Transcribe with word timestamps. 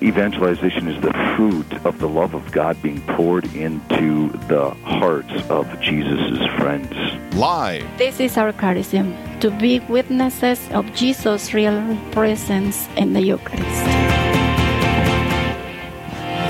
Evangelization 0.00 0.86
is 0.86 1.00
the 1.02 1.12
fruit 1.34 1.66
of 1.84 1.98
the 1.98 2.08
love 2.08 2.34
of 2.34 2.52
God 2.52 2.80
being 2.80 3.00
poured 3.18 3.44
into 3.56 4.28
the 4.46 4.70
hearts 4.84 5.32
of 5.50 5.66
Jesus' 5.80 6.38
friends. 6.54 6.94
Live. 7.34 7.84
This 7.98 8.20
is 8.20 8.36
our 8.38 8.52
charism 8.52 9.10
to 9.40 9.50
be 9.50 9.80
witnesses 9.88 10.60
of 10.70 10.86
Jesus' 10.94 11.52
real 11.52 11.98
presence 12.12 12.88
in 12.96 13.12
the 13.12 13.22
Eucharist. 13.22 13.84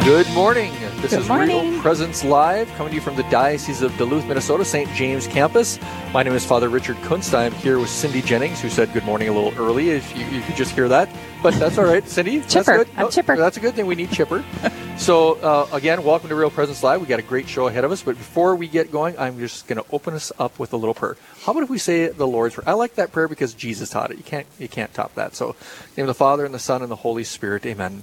Good 0.04 0.28
morning. 0.34 0.72
This 1.00 1.12
Good 1.12 1.20
is 1.20 1.28
morning. 1.28 1.70
Real 1.70 1.80
Presence 1.80 2.24
Live, 2.24 2.68
coming 2.74 2.90
to 2.90 2.96
you 2.96 3.00
from 3.00 3.14
the 3.14 3.22
Diocese 3.24 3.82
of 3.82 3.96
Duluth, 3.98 4.26
Minnesota, 4.26 4.64
St. 4.64 4.92
James 4.94 5.28
campus. 5.28 5.78
My 6.12 6.24
name 6.24 6.32
is 6.32 6.44
Father 6.44 6.68
Richard 6.68 6.96
Kunst. 7.02 7.34
I'm 7.34 7.52
here 7.52 7.78
with 7.78 7.88
Cindy 7.88 8.20
Jennings, 8.20 8.60
who 8.60 8.68
said 8.68 8.92
good 8.92 9.04
morning 9.04 9.28
a 9.28 9.32
little 9.32 9.56
early, 9.64 9.90
if 9.90 10.16
you, 10.18 10.26
you 10.26 10.42
could 10.42 10.56
just 10.56 10.74
hear 10.74 10.88
that. 10.88 11.08
But 11.40 11.54
that's 11.54 11.78
all 11.78 11.84
right, 11.84 12.06
Cindy. 12.08 12.38
That's 12.40 12.52
Chipper. 12.52 12.78
good. 12.78 12.88
I'm 12.96 13.10
chipper. 13.12 13.36
That's 13.36 13.56
a 13.56 13.60
good 13.60 13.74
thing. 13.74 13.86
We 13.86 13.94
need 13.94 14.10
chipper. 14.10 14.44
so, 14.98 15.34
uh, 15.34 15.68
again, 15.72 16.02
welcome 16.02 16.30
to 16.30 16.34
Real 16.34 16.50
Presence 16.50 16.82
Live. 16.82 17.00
we 17.00 17.06
got 17.06 17.20
a 17.20 17.22
great 17.22 17.48
show 17.48 17.68
ahead 17.68 17.84
of 17.84 17.92
us. 17.92 18.02
But 18.02 18.16
before 18.16 18.56
we 18.56 18.66
get 18.66 18.90
going, 18.90 19.16
I'm 19.20 19.38
just 19.38 19.68
going 19.68 19.80
to 19.80 19.88
open 19.92 20.14
us 20.14 20.32
up 20.40 20.58
with 20.58 20.72
a 20.72 20.76
little 20.76 20.94
prayer. 20.94 21.16
How 21.42 21.52
about 21.52 21.62
if 21.62 21.70
we 21.70 21.78
say 21.78 22.08
the 22.08 22.26
Lord's 22.26 22.56
Prayer? 22.56 22.68
I 22.68 22.72
like 22.72 22.96
that 22.96 23.12
prayer 23.12 23.28
because 23.28 23.54
Jesus 23.54 23.88
taught 23.88 24.10
it. 24.10 24.16
You 24.16 24.24
can't, 24.24 24.48
you 24.58 24.66
can't 24.66 24.92
top 24.92 25.14
that. 25.14 25.36
So, 25.36 25.50
in 25.50 25.54
the 25.54 26.02
name 26.02 26.04
of 26.04 26.08
the 26.08 26.14
Father, 26.18 26.44
and 26.44 26.52
the 26.52 26.58
Son, 26.58 26.82
and 26.82 26.90
the 26.90 26.96
Holy 26.96 27.22
Spirit. 27.22 27.64
Amen. 27.66 28.02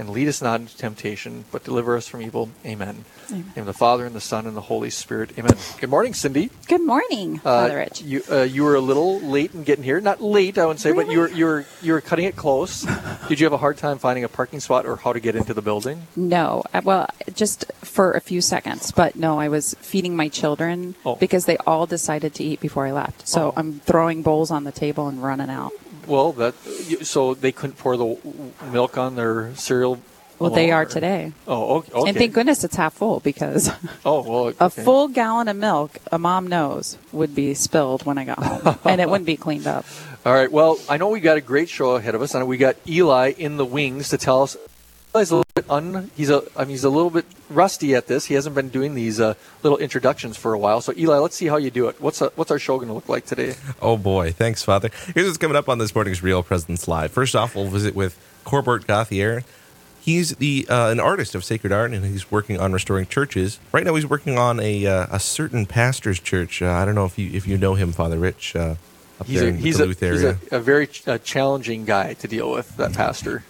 And 0.00 0.08
lead 0.08 0.28
us 0.28 0.40
not 0.40 0.60
into 0.62 0.74
temptation, 0.78 1.44
but 1.52 1.62
deliver 1.62 1.94
us 1.94 2.08
from 2.08 2.22
evil. 2.22 2.48
Amen. 2.64 3.04
In 3.28 3.36
the 3.36 3.36
name 3.36 3.48
of 3.58 3.66
the 3.66 3.74
Father, 3.74 4.06
and 4.06 4.14
the 4.14 4.20
Son, 4.20 4.46
and 4.46 4.56
the 4.56 4.62
Holy 4.62 4.88
Spirit. 4.88 5.38
Amen. 5.38 5.52
Good 5.78 5.90
morning, 5.90 6.14
Cindy. 6.14 6.48
Good 6.68 6.80
morning, 6.80 7.36
Uh, 7.40 7.68
Father 7.68 7.76
Rich. 7.76 8.00
You 8.00 8.22
uh, 8.30 8.40
you 8.44 8.64
were 8.64 8.76
a 8.76 8.80
little 8.80 9.20
late 9.20 9.52
in 9.52 9.62
getting 9.62 9.84
here. 9.84 10.00
Not 10.00 10.22
late, 10.22 10.56
I 10.56 10.64
wouldn't 10.64 10.80
say, 10.80 10.92
but 10.92 11.10
you 11.10 11.18
were 11.18 11.28
you 11.28 11.44
were 11.44 11.66
you 11.82 11.92
were 11.92 12.00
cutting 12.00 12.24
it 12.24 12.34
close. 12.34 12.86
Did 13.28 13.40
you 13.40 13.44
have 13.44 13.52
a 13.52 13.58
hard 13.58 13.76
time 13.76 13.98
finding 13.98 14.24
a 14.24 14.28
parking 14.30 14.60
spot 14.60 14.86
or 14.86 14.96
how 14.96 15.12
to 15.12 15.20
get 15.20 15.36
into 15.36 15.52
the 15.52 15.60
building? 15.60 16.06
No, 16.16 16.62
uh, 16.72 16.80
well, 16.82 17.06
just 17.34 17.70
for 17.82 18.12
a 18.12 18.22
few 18.22 18.40
seconds, 18.40 18.92
but 18.92 19.16
no, 19.16 19.38
I 19.38 19.48
was 19.48 19.74
feeding 19.82 20.16
my 20.16 20.28
children 20.28 20.94
Oh. 21.04 21.16
because 21.16 21.44
they 21.44 21.58
all 21.66 21.84
decided 21.84 22.32
to 22.36 22.42
eat 22.42 22.60
before 22.60 22.86
I 22.86 22.92
left. 22.92 23.28
So 23.28 23.48
Oh. 23.48 23.52
I'm 23.54 23.80
throwing 23.80 24.22
bowls 24.22 24.50
on 24.50 24.64
the 24.64 24.72
table 24.72 25.08
and 25.08 25.22
running 25.22 25.50
out. 25.50 25.72
Well, 26.10 26.32
that 26.32 26.54
so 27.02 27.34
they 27.34 27.52
couldn't 27.52 27.78
pour 27.78 27.96
the 27.96 28.16
milk 28.72 28.98
on 28.98 29.14
their 29.14 29.54
cereal. 29.54 30.00
Well, 30.40 30.50
they 30.50 30.70
are 30.72 30.82
or- 30.82 30.86
today. 30.86 31.32
Oh, 31.46 31.76
okay. 31.76 31.92
okay. 31.92 32.08
And 32.08 32.18
thank 32.18 32.32
goodness 32.32 32.64
it's 32.64 32.74
half 32.74 32.94
full 32.94 33.20
because 33.20 33.70
Oh, 34.04 34.22
well, 34.22 34.54
a 34.60 34.70
full 34.70 35.08
gallon 35.08 35.48
of 35.48 35.56
milk, 35.56 35.98
a 36.10 36.18
mom 36.18 36.46
knows, 36.46 36.96
would 37.12 37.34
be 37.34 37.52
spilled 37.54 38.06
when 38.06 38.16
I 38.18 38.24
got 38.24 38.42
home, 38.42 38.78
and 38.84 39.00
it 39.00 39.08
wouldn't 39.08 39.26
be 39.26 39.36
cleaned 39.36 39.66
up. 39.66 39.84
All 40.26 40.32
right. 40.32 40.50
Well, 40.50 40.78
I 40.88 40.96
know 40.96 41.10
we 41.10 41.20
got 41.20 41.36
a 41.36 41.42
great 41.42 41.68
show 41.68 41.94
ahead 41.96 42.14
of 42.14 42.22
us, 42.22 42.34
and 42.34 42.46
we 42.48 42.56
got 42.56 42.76
Eli 42.88 43.32
in 43.36 43.56
the 43.56 43.64
wings 43.66 44.08
to 44.08 44.18
tell 44.18 44.42
us. 44.42 44.56
Eli's 45.70 45.84
a 45.88 45.88
little 45.88 45.90
bit 45.90 45.96
un. 45.96 46.10
He's 46.16 46.30
a. 46.30 46.42
I 46.56 46.60
mean, 46.62 46.70
he's 46.70 46.84
a 46.84 46.90
little 46.90 47.10
bit 47.10 47.26
rusty 47.48 47.94
at 47.94 48.06
this. 48.06 48.26
He 48.26 48.34
hasn't 48.34 48.54
been 48.54 48.68
doing 48.68 48.94
these 48.94 49.20
uh, 49.20 49.34
little 49.62 49.78
introductions 49.78 50.36
for 50.36 50.52
a 50.52 50.58
while. 50.58 50.80
So, 50.80 50.92
Eli, 50.96 51.18
let's 51.18 51.36
see 51.36 51.46
how 51.46 51.56
you 51.56 51.70
do 51.70 51.88
it. 51.88 52.00
What's 52.00 52.20
uh 52.20 52.30
what's 52.36 52.50
our 52.50 52.58
show 52.58 52.76
going 52.76 52.88
to 52.88 52.94
look 52.94 53.08
like 53.08 53.26
today? 53.26 53.54
Oh 53.82 53.96
boy, 53.96 54.32
thanks, 54.32 54.62
Father. 54.62 54.90
Here's 55.14 55.26
what's 55.26 55.38
coming 55.38 55.56
up 55.56 55.68
on 55.68 55.78
this 55.78 55.94
morning's 55.94 56.22
Real 56.22 56.42
Presence 56.42 56.86
Live. 56.88 57.12
First 57.12 57.34
off, 57.34 57.54
we'll 57.54 57.68
visit 57.68 57.94
with 57.94 58.18
Corbett 58.44 58.86
Gauthier. 58.86 59.44
He's 60.00 60.36
the 60.36 60.66
uh, 60.68 60.90
an 60.90 60.98
artist 60.98 61.34
of 61.34 61.44
sacred 61.44 61.72
art, 61.72 61.92
and 61.92 62.04
he's 62.04 62.30
working 62.30 62.58
on 62.58 62.72
restoring 62.72 63.06
churches. 63.06 63.58
Right 63.72 63.84
now, 63.84 63.94
he's 63.94 64.08
working 64.08 64.38
on 64.38 64.58
a 64.60 64.86
uh, 64.86 65.06
a 65.10 65.20
certain 65.20 65.66
pastor's 65.66 66.18
church. 66.20 66.62
Uh, 66.62 66.70
I 66.70 66.84
don't 66.84 66.94
know 66.94 67.04
if 67.04 67.18
you 67.18 67.30
if 67.32 67.46
you 67.46 67.58
know 67.58 67.74
him, 67.74 67.92
Father 67.92 68.18
Rich, 68.18 68.56
uh, 68.56 68.76
up 69.20 69.26
He's 69.26 69.40
there 69.40 69.48
a 69.48 69.52
in 69.52 69.58
he's 69.58 69.78
the 69.78 69.84
a, 69.84 70.10
he's 70.10 70.24
a, 70.24 70.38
a 70.52 70.60
very 70.60 70.86
ch- 70.86 71.04
challenging 71.22 71.84
guy 71.84 72.14
to 72.14 72.26
deal 72.28 72.50
with. 72.50 72.76
That 72.78 72.94
pastor. 72.94 73.44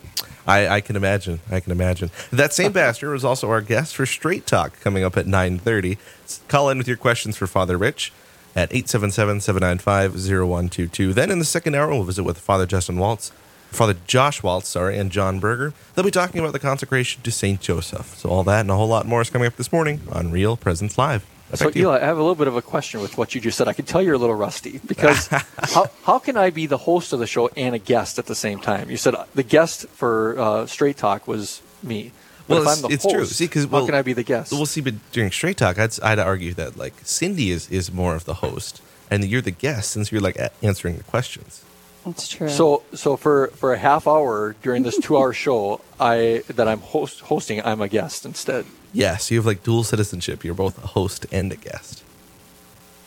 I, 0.47 0.69
I 0.69 0.81
can 0.81 0.97
imagine. 0.97 1.41
I 1.51 1.61
can 1.61 1.73
imagine. 1.73 2.11
That 2.33 2.53
same 2.53 2.73
pastor 2.73 3.11
was 3.11 3.25
also 3.25 3.49
our 3.51 3.61
guest 3.61 3.95
for 3.95 4.07
Straight 4.07 4.47
Talk 4.47 4.81
coming 4.81 5.05
up 5.05 5.17
at 5.17 5.27
9.30. 5.27 5.99
S- 6.25 6.41
Call 6.49 6.71
in 6.71 6.79
with 6.79 6.89
your 6.89 6.97
questions 6.97 7.37
for 7.37 7.47
Father 7.47 7.77
Rich 7.77 8.13
at 8.57 8.71
877-795-0122. 8.71 11.15
Then 11.15 11.31
in 11.31 11.39
the 11.39 11.45
second 11.45 11.75
hour, 11.75 11.89
we'll 11.89 12.05
visit 12.05 12.25
with 12.25 12.39
Father 12.39 12.67
Justin 12.67 12.99
Waltz, 12.99 13.33
Father 13.71 13.95
Josh 14.07 14.43
Waltz, 14.43 14.69
sorry, 14.69 14.99
and 14.99 15.13
John 15.13 15.39
Berger. 15.39 15.73
They'll 15.95 16.05
be 16.05 16.11
talking 16.11 16.41
about 16.41 16.53
the 16.53 16.59
consecration 16.59 17.23
to 17.23 17.31
St. 17.31 17.61
Joseph. 17.61 18.17
So 18.17 18.29
all 18.29 18.43
that 18.45 18.61
and 18.63 18.71
a 18.71 18.77
whole 18.77 18.89
lot 18.89 19.07
more 19.07 19.21
is 19.21 19.31
coming 19.31 19.47
up 19.47 19.57
this 19.57 19.73
morning 19.73 20.01
on 20.11 20.33
Real 20.33 20.57
Presence 20.57 20.99
Live. 20.99 21.25
Back 21.51 21.59
So, 21.59 21.71
to. 21.71 21.79
Eli, 21.79 21.97
I 21.97 22.05
have 22.05 22.17
a 22.17 22.21
little 22.21 22.35
bit 22.35 22.49
of 22.49 22.57
a 22.57 22.63
question 22.63 23.01
with 23.01 23.19
what 23.19 23.35
you 23.35 23.41
just 23.41 23.59
said. 23.59 23.69
I 23.69 23.73
can 23.73 23.85
tell 23.85 24.03
you're 24.03 24.15
a 24.15 24.19
little 24.19 24.35
rusty 24.37 24.81
because 24.87 25.27
how, 25.59 25.91
how 26.05 26.19
can 26.19 26.37
I 26.37 26.51
be 26.51 26.67
the 26.67 26.79
host 26.79 27.13
of 27.13 27.19
the 27.19 27.27
show 27.27 27.49
and 27.57 27.75
a 27.75 27.79
guest 27.79 28.19
at 28.19 28.27
the 28.27 28.35
same 28.35 28.61
time? 28.61 28.91
You 28.91 28.97
said 28.97 29.15
uh, 29.15 29.25
the 29.35 29.43
guest 29.43 29.87
for 29.89 30.39
uh, 30.39 30.67
Straight 30.67 30.97
Talk 30.97 31.27
was 31.29 31.61
me. 31.83 32.13
But 32.47 32.55
Well, 32.55 32.63
if 32.63 32.69
it's, 32.69 32.77
I'm 32.85 32.89
the 32.89 32.95
it's 32.95 33.05
host, 33.05 33.15
true. 33.15 33.25
See, 33.27 33.45
because 33.47 33.65
how 33.67 33.87
can 33.87 33.95
I 33.95 34.03
be 34.03 34.13
the 34.13 34.23
guest? 34.25 34.53
We'll 34.53 34.67
see, 34.67 34.81
but 34.81 34.95
during 35.13 35.31
Straight 35.31 35.57
Talk, 35.57 35.79
I'd, 35.79 36.01
I'd 36.03 36.19
argue 36.19 36.53
that 36.55 36.77
like 36.77 36.95
Cindy 37.05 37.51
is, 37.51 37.71
is 37.71 37.93
more 37.93 38.15
of 38.15 38.25
the 38.25 38.35
host, 38.35 38.83
and 39.11 39.25
you're 39.25 39.41
the 39.41 39.51
guest 39.53 39.91
since 39.93 40.11
you're 40.11 40.21
like 40.21 40.37
a- 40.37 40.51
answering 40.63 40.97
the 40.97 41.05
questions. 41.05 41.65
That's 42.05 42.29
true. 42.29 42.49
so, 42.49 42.83
so 42.95 43.17
for, 43.19 43.49
for 43.49 43.75
a 43.75 43.79
half 43.79 44.07
hour 44.09 44.57
during 44.63 44.85
this 44.85 44.99
two-hour 44.99 45.33
show, 45.45 45.83
I 46.01 46.43
that 46.49 46.67
I'm 46.67 46.81
host, 46.81 47.21
hosting, 47.21 47.61
I'm 47.63 47.81
a 47.83 47.89
guest 47.89 48.25
instead. 48.25 48.65
Yes, 48.93 49.31
you 49.31 49.39
have 49.39 49.47
like 49.47 49.63
dual 49.63 49.85
citizenship. 49.85 50.45
You're 50.45 50.55
both 50.55 50.83
a 50.83 50.87
host 50.89 51.27
and 51.33 51.53
a 51.53 51.57
guest. 51.57 52.03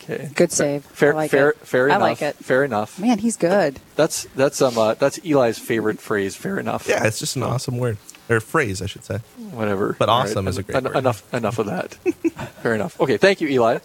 Okay. 0.03 0.29
good 0.35 0.51
save. 0.51 0.83
Fair, 0.85 1.13
I 1.13 1.16
like 1.16 1.31
fair, 1.31 1.49
it. 1.51 1.57
fair 1.59 1.85
I 1.89 1.95
enough. 1.95 2.01
like 2.01 2.21
it. 2.21 2.35
Fair 2.35 2.63
enough. 2.66 2.99
Man, 2.99 3.19
he's 3.19 3.38
good. 3.38 3.79
That's 3.95 4.25
that's 4.35 4.61
um 4.61 4.77
uh, 4.77 4.95
that's 4.95 5.17
Eli's 5.19 5.57
favorite 5.59 5.99
phrase. 6.01 6.35
Fair 6.35 6.59
enough. 6.59 6.88
Yeah, 6.89 7.05
it's 7.05 7.19
just 7.19 7.38
an 7.38 7.44
awesome 7.44 7.77
word 7.77 7.97
or 8.29 8.39
phrase, 8.41 8.81
I 8.81 8.85
should 8.88 9.05
say. 9.05 9.19
whatever. 9.51 9.95
But 9.97 10.09
All 10.09 10.21
awesome 10.21 10.47
is 10.49 10.57
a 10.57 10.63
great 10.63 10.75
en- 10.77 10.83
word. 10.85 10.95
Enough, 10.97 11.33
enough 11.33 11.57
of 11.59 11.67
that. 11.67 11.94
Fair 12.61 12.75
enough. 12.75 13.00
Okay, 13.00 13.15
thank 13.17 13.39
you, 13.39 13.47
Eli. 13.47 13.79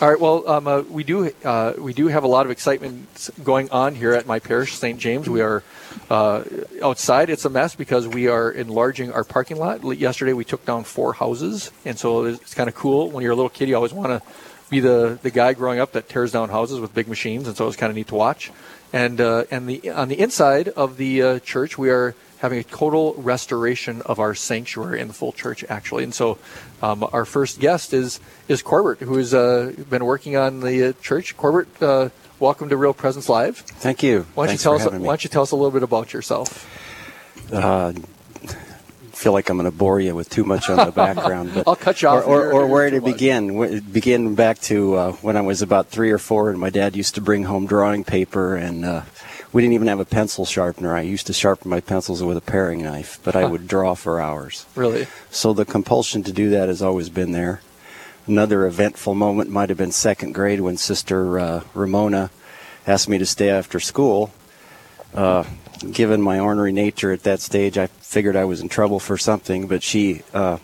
All 0.00 0.10
right. 0.10 0.20
Well, 0.20 0.48
um, 0.48 0.68
uh, 0.68 0.82
we 0.82 1.04
do 1.04 1.32
uh, 1.44 1.74
we 1.78 1.92
do 1.92 2.08
have 2.08 2.24
a 2.24 2.26
lot 2.26 2.44
of 2.44 2.52
excitement 2.52 3.30
going 3.42 3.70
on 3.70 3.94
here 3.94 4.12
at 4.12 4.26
my 4.26 4.38
parish, 4.38 4.74
St. 4.74 4.98
James. 4.98 5.28
We 5.28 5.40
are 5.40 5.62
uh, 6.10 6.44
outside. 6.82 7.30
It's 7.30 7.44
a 7.44 7.50
mess 7.50 7.74
because 7.74 8.06
we 8.06 8.28
are 8.28 8.50
enlarging 8.50 9.12
our 9.12 9.24
parking 9.24 9.56
lot. 9.58 9.82
Yesterday, 9.96 10.32
we 10.32 10.44
took 10.44 10.64
down 10.64 10.84
four 10.84 11.14
houses, 11.14 11.70
and 11.84 11.98
so 11.98 12.24
it's 12.24 12.54
kind 12.54 12.68
of 12.68 12.74
cool. 12.74 13.10
When 13.10 13.22
you're 13.22 13.32
a 13.32 13.36
little 13.36 13.48
kid, 13.48 13.68
you 13.68 13.76
always 13.76 13.92
want 13.92 14.08
to 14.08 14.28
be 14.68 14.80
the 14.80 15.18
the 15.22 15.30
guy 15.30 15.52
growing 15.54 15.80
up 15.80 15.92
that 15.92 16.08
tears 16.08 16.32
down 16.32 16.48
houses 16.48 16.80
with 16.80 16.94
big 16.94 17.08
machines, 17.08 17.46
and 17.46 17.56
so 17.56 17.66
it's 17.68 17.76
kind 17.76 17.90
of 17.90 17.96
neat 17.96 18.08
to 18.08 18.14
watch. 18.14 18.50
And 18.92 19.20
uh, 19.20 19.44
and 19.50 19.68
the 19.68 19.90
on 19.90 20.08
the 20.08 20.18
inside 20.18 20.68
of 20.68 20.96
the 20.96 21.22
uh, 21.22 21.38
church, 21.40 21.78
we 21.78 21.90
are 21.90 22.14
having 22.42 22.58
a 22.58 22.64
total 22.64 23.14
restoration 23.14 24.02
of 24.02 24.18
our 24.18 24.34
sanctuary 24.34 25.00
in 25.00 25.06
the 25.06 25.14
full 25.14 25.30
church, 25.30 25.64
actually. 25.68 26.02
And 26.02 26.12
so, 26.12 26.38
um, 26.82 27.08
our 27.12 27.24
first 27.24 27.60
guest 27.60 27.94
is 27.94 28.18
is 28.48 28.62
Corbett, 28.62 28.98
who 29.06 29.16
has 29.16 29.32
uh, 29.32 29.72
been 29.88 30.04
working 30.04 30.36
on 30.36 30.60
the 30.60 30.88
uh, 30.88 30.92
church. 31.00 31.36
Corbett, 31.36 31.68
uh, 31.80 32.08
welcome 32.40 32.68
to 32.68 32.76
Real 32.76 32.92
Presence 32.92 33.28
Live. 33.28 33.58
Thank 33.58 34.02
you. 34.02 34.26
Why 34.34 34.46
don't 34.46 34.48
Thanks 34.48 34.64
you 34.64 34.76
tell 34.76 34.92
us? 34.92 34.92
Why 34.92 35.06
don't 35.06 35.24
you 35.24 35.30
tell 35.30 35.42
us 35.42 35.52
a 35.52 35.56
little 35.56 35.70
bit 35.70 35.84
about 35.84 36.12
yourself? 36.12 36.68
Uh, 37.52 37.92
feel 39.12 39.32
like 39.32 39.48
I'm 39.48 39.56
going 39.56 39.70
to 39.70 39.76
bore 39.76 40.00
you 40.00 40.16
with 40.16 40.28
too 40.28 40.42
much 40.42 40.68
on 40.68 40.84
the 40.84 40.90
background, 40.90 41.52
but 41.54 41.68
I'll 41.68 41.76
cut 41.76 42.02
you 42.02 42.08
off. 42.08 42.26
or, 42.26 42.40
you're- 42.40 42.52
or 42.54 42.66
where 42.66 42.90
to 42.90 43.00
begin? 43.00 43.80
Begin 43.92 44.34
back 44.34 44.58
to 44.62 44.94
uh, 44.96 45.12
when 45.22 45.36
I 45.36 45.42
was 45.42 45.62
about 45.62 45.90
three 45.90 46.10
or 46.10 46.18
four, 46.18 46.50
and 46.50 46.58
my 46.58 46.70
dad 46.70 46.96
used 46.96 47.14
to 47.14 47.20
bring 47.20 47.44
home 47.44 47.66
drawing 47.66 48.02
paper, 48.02 48.56
and 48.56 48.84
uh, 48.84 49.02
we 49.52 49.60
didn't 49.62 49.74
even 49.74 49.88
have 49.88 50.00
a 50.00 50.04
pencil 50.04 50.44
sharpener. 50.44 50.96
I 50.96 51.02
used 51.02 51.26
to 51.26 51.32
sharpen 51.32 51.70
my 51.70 51.80
pencils 51.80 52.22
with 52.22 52.36
a 52.36 52.40
paring 52.40 52.82
knife, 52.82 53.20
but 53.22 53.36
I 53.36 53.44
would 53.44 53.68
draw 53.68 53.94
for 53.94 54.20
hours. 54.20 54.66
Really? 54.74 55.06
So 55.30 55.52
the 55.52 55.64
compulsion 55.64 56.22
to 56.24 56.32
do 56.32 56.50
that 56.50 56.68
has 56.68 56.82
always 56.82 57.10
been 57.10 57.32
there. 57.32 57.60
Another 58.26 58.66
eventful 58.66 59.14
moment 59.14 59.50
might 59.50 59.68
have 59.68 59.78
been 59.78 59.92
second 59.92 60.32
grade 60.32 60.60
when 60.60 60.76
Sister 60.76 61.38
uh, 61.38 61.64
Ramona 61.74 62.30
asked 62.86 63.08
me 63.08 63.18
to 63.18 63.26
stay 63.26 63.50
after 63.50 63.80
school. 63.80 64.32
Uh, 65.12 65.44
given 65.90 66.22
my 66.22 66.38
ornery 66.38 66.72
nature 66.72 67.12
at 67.12 67.24
that 67.24 67.40
stage, 67.40 67.76
I 67.76 67.88
figured 67.88 68.36
I 68.36 68.44
was 68.44 68.60
in 68.60 68.68
trouble 68.68 69.00
for 69.00 69.18
something, 69.18 69.66
but 69.66 69.82
she 69.82 70.22
uh, 70.32 70.58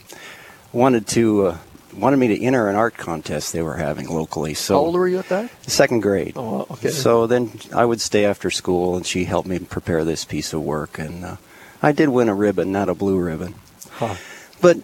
wanted 0.73 1.06
to 1.08 1.46
uh, 1.46 1.58
wanted 1.98 2.16
me 2.18 2.28
to 2.28 2.42
enter 2.42 2.68
an 2.68 2.76
art 2.76 2.96
contest 2.96 3.52
they 3.52 3.62
were 3.62 3.76
having 3.76 4.08
locally. 4.08 4.54
So 4.54 4.74
How 4.74 4.80
old 4.80 4.94
were 4.94 5.08
you 5.08 5.18
at 5.18 5.28
that? 5.28 5.50
second 5.68 6.00
grade. 6.00 6.34
Oh, 6.36 6.66
okay. 6.70 6.90
So 6.90 7.26
then 7.26 7.50
I 7.74 7.84
would 7.84 8.00
stay 8.00 8.24
after 8.24 8.50
school, 8.50 8.96
and 8.96 9.04
she 9.04 9.24
helped 9.24 9.48
me 9.48 9.58
prepare 9.58 10.04
this 10.04 10.24
piece 10.24 10.52
of 10.52 10.62
work, 10.62 10.98
and 10.98 11.24
uh, 11.24 11.36
I 11.82 11.92
did 11.92 12.08
win 12.08 12.28
a 12.28 12.34
ribbon, 12.34 12.72
not 12.72 12.88
a 12.88 12.94
blue 12.94 13.18
ribbon. 13.18 13.54
Huh. 13.90 14.14
But 14.60 14.78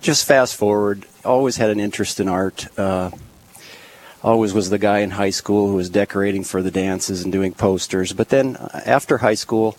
just 0.00 0.26
fast 0.26 0.56
forward, 0.56 1.06
always 1.24 1.56
had 1.56 1.70
an 1.70 1.80
interest 1.80 2.20
in 2.20 2.28
art. 2.28 2.66
Uh, 2.78 3.10
always 4.22 4.52
was 4.52 4.70
the 4.70 4.78
guy 4.78 4.98
in 4.98 5.10
high 5.10 5.30
school 5.30 5.68
who 5.68 5.76
was 5.76 5.88
decorating 5.88 6.44
for 6.44 6.60
the 6.62 6.70
dances 6.70 7.22
and 7.22 7.32
doing 7.32 7.52
posters. 7.54 8.12
But 8.12 8.28
then 8.28 8.56
uh, 8.56 8.80
after 8.84 9.18
high 9.18 9.34
school, 9.34 9.76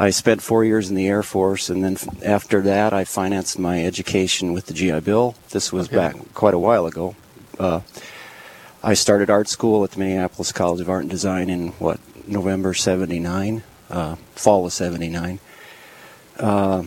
I 0.00 0.08
spent 0.08 0.40
four 0.40 0.64
years 0.64 0.88
in 0.88 0.96
the 0.96 1.06
Air 1.08 1.22
Force, 1.22 1.68
and 1.68 1.84
then 1.84 1.92
f- 1.92 2.08
after 2.24 2.62
that, 2.62 2.94
I 2.94 3.04
financed 3.04 3.58
my 3.58 3.84
education 3.84 4.54
with 4.54 4.64
the 4.64 4.72
GI 4.72 5.00
Bill. 5.00 5.34
This 5.50 5.74
was 5.74 5.88
Okay. 5.88 5.96
back 5.96 6.16
quite 6.32 6.54
a 6.54 6.58
while 6.58 6.86
ago. 6.86 7.16
Uh, 7.58 7.80
I 8.82 8.94
started 8.94 9.28
art 9.28 9.46
school 9.46 9.84
at 9.84 9.90
the 9.90 9.98
Minneapolis 9.98 10.52
College 10.52 10.80
of 10.80 10.88
Art 10.88 11.02
and 11.02 11.10
Design 11.10 11.50
in 11.50 11.68
what 11.78 12.00
November 12.26 12.72
'79, 12.72 13.62
uh, 13.90 14.16
fall 14.34 14.64
of 14.64 14.72
'79. 14.72 15.38
Uh, 16.38 16.84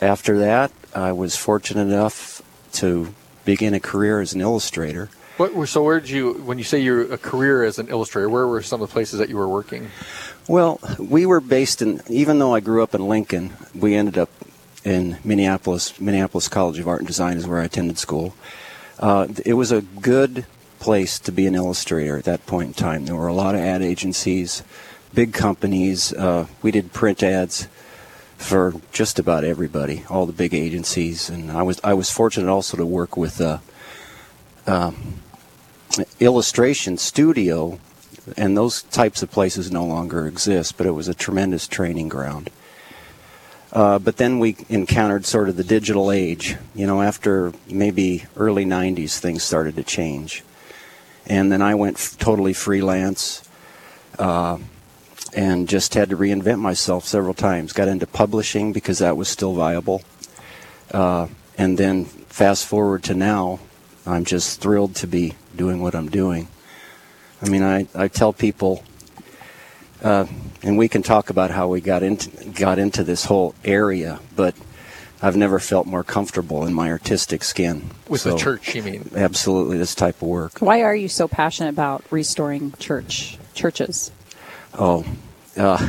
after 0.00 0.38
that, 0.38 0.70
I 0.94 1.10
was 1.10 1.34
fortunate 1.34 1.88
enough 1.88 2.40
to 2.74 3.12
begin 3.44 3.74
a 3.74 3.80
career 3.80 4.20
as 4.20 4.32
an 4.32 4.40
illustrator. 4.40 5.10
What, 5.38 5.68
so 5.68 5.84
where 5.84 6.00
did 6.00 6.10
you, 6.10 6.32
when 6.32 6.58
you 6.58 6.64
say 6.64 6.80
you're 6.80 7.12
a 7.12 7.16
career 7.16 7.62
as 7.62 7.78
an 7.78 7.86
illustrator, 7.88 8.28
where 8.28 8.48
were 8.48 8.60
some 8.60 8.82
of 8.82 8.88
the 8.88 8.92
places 8.92 9.20
that 9.20 9.28
you 9.28 9.36
were 9.36 9.46
working? 9.46 9.88
Well, 10.48 10.80
we 10.98 11.26
were 11.26 11.40
based 11.40 11.80
in, 11.80 12.00
even 12.08 12.40
though 12.40 12.56
I 12.56 12.58
grew 12.58 12.82
up 12.82 12.92
in 12.92 13.06
Lincoln, 13.06 13.52
we 13.72 13.94
ended 13.94 14.18
up 14.18 14.30
in 14.82 15.18
Minneapolis. 15.22 16.00
Minneapolis 16.00 16.48
College 16.48 16.80
of 16.80 16.88
Art 16.88 16.98
and 16.98 17.06
Design 17.06 17.36
is 17.36 17.46
where 17.46 17.60
I 17.60 17.66
attended 17.66 17.98
school. 17.98 18.34
Uh, 18.98 19.28
it 19.46 19.54
was 19.54 19.70
a 19.70 19.82
good 19.82 20.44
place 20.80 21.20
to 21.20 21.30
be 21.30 21.46
an 21.46 21.54
illustrator 21.54 22.18
at 22.18 22.24
that 22.24 22.44
point 22.46 22.68
in 22.68 22.74
time. 22.74 23.04
There 23.04 23.14
were 23.14 23.28
a 23.28 23.32
lot 23.32 23.54
of 23.54 23.60
ad 23.60 23.80
agencies, 23.80 24.64
big 25.14 25.32
companies. 25.32 26.12
Uh, 26.12 26.48
we 26.62 26.72
did 26.72 26.92
print 26.92 27.22
ads 27.22 27.68
for 28.38 28.74
just 28.90 29.20
about 29.20 29.44
everybody, 29.44 30.04
all 30.10 30.26
the 30.26 30.32
big 30.32 30.52
agencies, 30.52 31.30
and 31.30 31.52
I 31.52 31.62
was 31.62 31.80
I 31.84 31.94
was 31.94 32.10
fortunate 32.10 32.50
also 32.50 32.76
to 32.76 32.86
work 32.86 33.16
with 33.16 33.40
a 33.40 33.60
um, 34.66 35.20
illustration 36.20 36.98
studio 36.98 37.78
and 38.36 38.56
those 38.56 38.82
types 38.82 39.22
of 39.22 39.30
places 39.30 39.70
no 39.70 39.84
longer 39.84 40.26
exist, 40.26 40.76
but 40.76 40.86
it 40.86 40.90
was 40.92 41.08
a 41.08 41.14
tremendous 41.14 41.66
training 41.66 42.08
ground. 42.08 42.50
Uh, 43.72 43.98
but 43.98 44.16
then 44.16 44.38
we 44.38 44.56
encountered 44.68 45.26
sort 45.26 45.48
of 45.48 45.56
the 45.56 45.64
digital 45.64 46.10
age. 46.10 46.56
You 46.74 46.86
know, 46.86 47.02
after 47.02 47.52
maybe 47.68 48.24
early 48.36 48.64
90s, 48.64 49.18
things 49.18 49.42
started 49.42 49.76
to 49.76 49.82
change. 49.82 50.42
And 51.26 51.52
then 51.52 51.60
I 51.60 51.74
went 51.74 51.96
f- 51.96 52.16
totally 52.18 52.54
freelance 52.54 53.46
uh, 54.18 54.58
and 55.34 55.68
just 55.68 55.92
had 55.94 56.08
to 56.10 56.16
reinvent 56.16 56.60
myself 56.60 57.04
several 57.04 57.34
times. 57.34 57.74
Got 57.74 57.88
into 57.88 58.06
publishing 58.06 58.72
because 58.72 58.98
that 59.00 59.16
was 59.16 59.28
still 59.28 59.52
viable. 59.52 60.02
Uh, 60.90 61.28
and 61.58 61.76
then 61.76 62.06
fast 62.06 62.66
forward 62.66 63.02
to 63.04 63.14
now, 63.14 63.60
I'm 64.08 64.24
just 64.24 64.60
thrilled 64.60 64.94
to 64.96 65.06
be 65.06 65.34
doing 65.54 65.82
what 65.82 65.94
I'm 65.94 66.08
doing. 66.08 66.48
I 67.42 67.48
mean, 67.48 67.62
I, 67.62 67.86
I 67.94 68.08
tell 68.08 68.32
people, 68.32 68.82
uh, 70.02 70.26
and 70.62 70.78
we 70.78 70.88
can 70.88 71.02
talk 71.02 71.30
about 71.30 71.50
how 71.50 71.68
we 71.68 71.80
got 71.80 72.02
into 72.02 72.30
got 72.50 72.78
into 72.78 73.04
this 73.04 73.26
whole 73.26 73.54
area, 73.64 74.20
but 74.34 74.56
I've 75.20 75.36
never 75.36 75.58
felt 75.58 75.86
more 75.86 76.04
comfortable 76.04 76.64
in 76.66 76.72
my 76.72 76.90
artistic 76.90 77.44
skin. 77.44 77.90
With 78.08 78.22
the 78.24 78.36
church, 78.36 78.74
you 78.74 78.82
mean? 78.82 79.10
Absolutely, 79.14 79.78
this 79.78 79.94
type 79.94 80.22
of 80.22 80.28
work. 80.28 80.58
Why 80.60 80.82
are 80.82 80.94
you 80.94 81.08
so 81.08 81.28
passionate 81.28 81.70
about 81.70 82.04
restoring 82.10 82.72
church 82.78 83.38
churches? 83.54 84.10
Oh, 84.78 85.04
uh, 85.56 85.88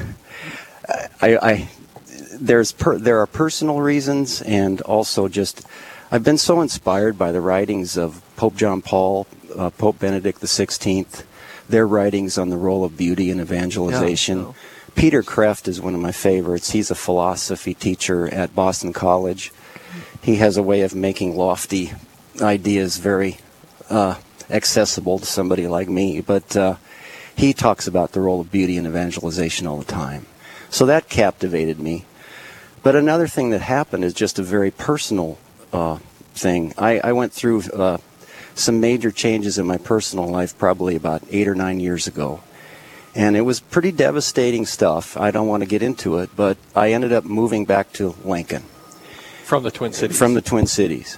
I, 1.22 1.38
I 1.38 1.70
there's 2.34 2.72
per, 2.72 2.98
there 2.98 3.20
are 3.20 3.28
personal 3.28 3.82
reasons, 3.82 4.42
and 4.42 4.82
also 4.82 5.28
just 5.28 5.66
I've 6.12 6.24
been 6.24 6.40
so 6.40 6.62
inspired 6.62 7.20
by 7.20 7.32
the 7.32 7.40
writings 7.40 7.96
of 7.96 8.24
Pope 8.36 8.56
John 8.56 8.82
Paul, 8.82 9.28
uh, 9.56 9.70
Pope 9.70 10.00
Benedict 10.00 10.42
the 10.42 10.48
Sixteenth, 10.48 11.24
their 11.70 11.86
writings 11.86 12.36
on 12.40 12.50
the 12.50 12.58
role 12.58 12.84
of 12.84 12.98
beauty 12.98 13.30
in 13.30 13.40
evangelization. 13.40 14.42
no. 14.42 14.56
Peter 14.96 15.22
Kreeft 15.22 15.68
is 15.68 15.80
one 15.80 15.94
of 15.94 16.02
my 16.02 16.12
favorites. 16.12 16.72
He's 16.72 16.90
a 16.90 16.96
philosophy 16.96 17.76
teacher 17.76 18.28
at 18.34 18.56
Boston 18.56 18.92
College. 18.92 19.54
He 20.24 20.38
has 20.38 20.58
a 20.58 20.64
way 20.64 20.82
of 20.82 20.96
making 20.96 21.38
lofty 21.38 21.94
ideas 22.42 22.98
very 22.98 23.38
uh, 23.92 24.16
accessible 24.50 25.20
to 25.20 25.28
somebody 25.28 25.68
like 25.68 25.90
me, 25.90 26.22
but 26.22 26.58
uh, 26.58 26.78
he 27.36 27.54
talks 27.54 27.86
about 27.86 28.14
the 28.14 28.20
role 28.20 28.42
of 28.42 28.52
beauty 28.52 28.78
in 28.78 28.88
evangelization 28.88 29.68
all 29.68 29.78
the 29.78 29.86
time. 29.86 30.26
So 30.72 30.88
that 30.88 31.08
captivated 31.08 31.80
me. 31.80 32.06
But 32.82 32.96
another 32.96 33.28
thing 33.28 33.52
that 33.52 33.62
happened 33.62 34.04
is 34.04 34.14
just 34.16 34.40
a 34.40 34.44
very 34.44 34.72
personal 34.72 35.38
uh, 35.74 35.98
thing. 36.34 36.74
I, 36.78 37.00
I 37.00 37.12
went 37.14 37.34
through 37.34 37.64
uh, 37.72 37.98
some 38.56 38.80
major 38.80 39.12
changes 39.12 39.58
in 39.58 39.66
my 39.66 39.78
personal 39.78 40.28
life 40.28 40.58
probably 40.58 40.96
about 40.96 41.24
eight 41.32 41.48
or 41.48 41.56
nine 41.56 41.80
years 41.80 42.08
ago. 42.08 42.42
And 43.16 43.36
it 43.36 43.42
was 43.42 43.60
pretty 43.60 43.92
devastating 43.92 44.66
stuff. 44.66 45.18
I 45.18 45.32
don't 45.32 45.48
want 45.48 45.64
to 45.64 45.70
get 45.70 45.82
into 45.82 46.20
it, 46.20 46.30
but 46.36 46.58
I 46.76 46.92
ended 46.92 47.12
up 47.12 47.26
moving 47.26 47.66
back 47.66 47.92
to 47.94 48.16
Lincoln 48.24 48.64
From 49.44 49.64
the 49.64 49.72
Twin 49.72 49.94
Cities. 49.94 50.18
from 50.18 50.36
the 50.36 50.42
Twin 50.42 50.68
Cities. 50.68 51.18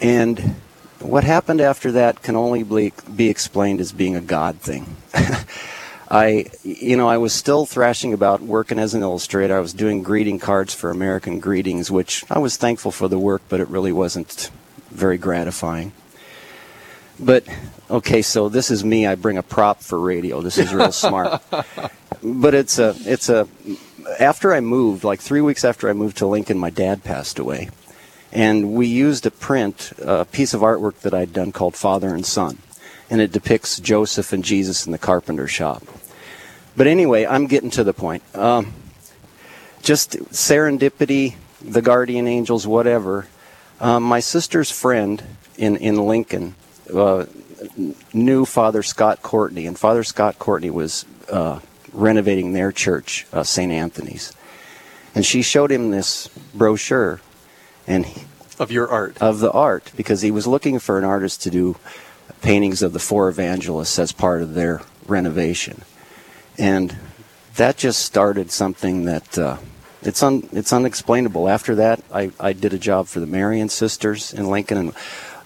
And 0.00 0.56
what 1.00 1.24
happened 1.24 1.60
after 1.60 1.92
that 1.92 2.22
can 2.22 2.36
only 2.36 2.62
be, 2.62 2.92
be 3.14 3.28
explained 3.30 3.80
as 3.80 3.92
being 3.92 4.16
a 4.16 4.20
God 4.20 4.60
thing. 4.60 4.96
I, 6.14 6.46
you 6.62 6.96
know, 6.96 7.08
I 7.08 7.18
was 7.18 7.32
still 7.32 7.66
thrashing 7.66 8.12
about 8.12 8.40
working 8.40 8.78
as 8.78 8.94
an 8.94 9.02
illustrator. 9.02 9.56
I 9.56 9.58
was 9.58 9.72
doing 9.74 10.04
greeting 10.04 10.38
cards 10.38 10.72
for 10.72 10.92
American 10.92 11.40
Greetings, 11.40 11.90
which 11.90 12.24
I 12.30 12.38
was 12.38 12.56
thankful 12.56 12.92
for 12.92 13.08
the 13.08 13.18
work, 13.18 13.42
but 13.48 13.58
it 13.58 13.66
really 13.66 13.90
wasn't 13.90 14.52
very 14.92 15.18
gratifying. 15.18 15.90
But 17.18 17.44
okay, 17.90 18.22
so 18.22 18.48
this 18.48 18.70
is 18.70 18.84
me. 18.84 19.08
I 19.08 19.16
bring 19.16 19.38
a 19.38 19.42
prop 19.42 19.80
for 19.80 19.98
radio. 19.98 20.40
This 20.40 20.56
is 20.56 20.72
real 20.72 20.92
smart. 20.92 21.42
But 22.22 22.54
it's 22.54 22.78
a, 22.78 22.94
it's 23.04 23.28
a. 23.28 23.46
After 24.18 24.54
I 24.54 24.60
moved, 24.60 25.04
like 25.04 25.20
three 25.20 25.42
weeks 25.42 25.62
after 25.62 25.90
I 25.90 25.92
moved 25.92 26.16
to 26.18 26.26
Lincoln, 26.26 26.58
my 26.58 26.70
dad 26.70 27.04
passed 27.04 27.38
away, 27.38 27.68
and 28.32 28.72
we 28.72 28.86
used 28.86 29.26
a 29.26 29.30
print, 29.30 29.92
a 29.98 30.24
piece 30.24 30.54
of 30.54 30.62
artwork 30.62 31.00
that 31.00 31.12
I'd 31.12 31.34
done 31.34 31.52
called 31.52 31.76
Father 31.76 32.14
and 32.14 32.24
Son, 32.24 32.56
and 33.10 33.20
it 33.20 33.30
depicts 33.30 33.78
Joseph 33.78 34.32
and 34.32 34.42
Jesus 34.42 34.86
in 34.86 34.92
the 34.92 34.96
carpenter 34.96 35.46
shop. 35.46 35.82
But 36.76 36.86
anyway, 36.86 37.26
I'm 37.26 37.46
getting 37.46 37.70
to 37.70 37.84
the 37.84 37.92
point. 37.92 38.22
Um, 38.34 38.72
just 39.82 40.12
serendipity, 40.32 41.34
the 41.60 41.82
guardian 41.82 42.26
angels, 42.26 42.66
whatever. 42.66 43.26
Um, 43.80 44.02
my 44.02 44.20
sister's 44.20 44.70
friend 44.70 45.22
in 45.56 45.76
in 45.76 46.06
Lincoln 46.06 46.54
uh, 46.92 47.26
knew 48.12 48.44
Father 48.44 48.82
Scott 48.82 49.22
Courtney, 49.22 49.66
and 49.66 49.78
Father 49.78 50.04
Scott 50.04 50.38
Courtney 50.38 50.70
was 50.70 51.04
uh, 51.30 51.60
renovating 51.92 52.52
their 52.52 52.72
church, 52.72 53.26
uh, 53.32 53.42
St. 53.42 53.72
Anthony's, 53.72 54.32
and 55.14 55.24
she 55.24 55.42
showed 55.42 55.70
him 55.70 55.90
this 55.90 56.28
brochure, 56.54 57.20
and 57.86 58.06
he, 58.06 58.24
of 58.58 58.70
your 58.70 58.88
art. 58.88 59.16
of 59.20 59.40
the 59.40 59.50
art 59.50 59.92
because 59.96 60.22
he 60.22 60.30
was 60.30 60.46
looking 60.46 60.78
for 60.78 60.98
an 60.98 61.04
artist 61.04 61.42
to 61.42 61.50
do 61.50 61.76
paintings 62.42 62.82
of 62.82 62.92
the 62.92 62.98
four 62.98 63.28
evangelists 63.28 63.98
as 63.98 64.12
part 64.12 64.42
of 64.42 64.54
their 64.54 64.82
renovation, 65.06 65.82
and 66.58 66.96
that 67.56 67.76
just 67.76 68.04
started 68.04 68.50
something 68.50 69.04
that 69.04 69.38
uh, 69.38 69.56
it's 70.02 70.22
un, 70.22 70.48
it's 70.52 70.72
unexplainable. 70.72 71.48
After 71.48 71.74
that, 71.76 72.02
I, 72.12 72.30
I 72.38 72.52
did 72.52 72.74
a 72.74 72.78
job 72.78 73.06
for 73.06 73.20
the 73.20 73.26
Marian 73.26 73.68
Sisters 73.68 74.32
in 74.32 74.50
Lincoln, 74.50 74.76
and 74.76 74.92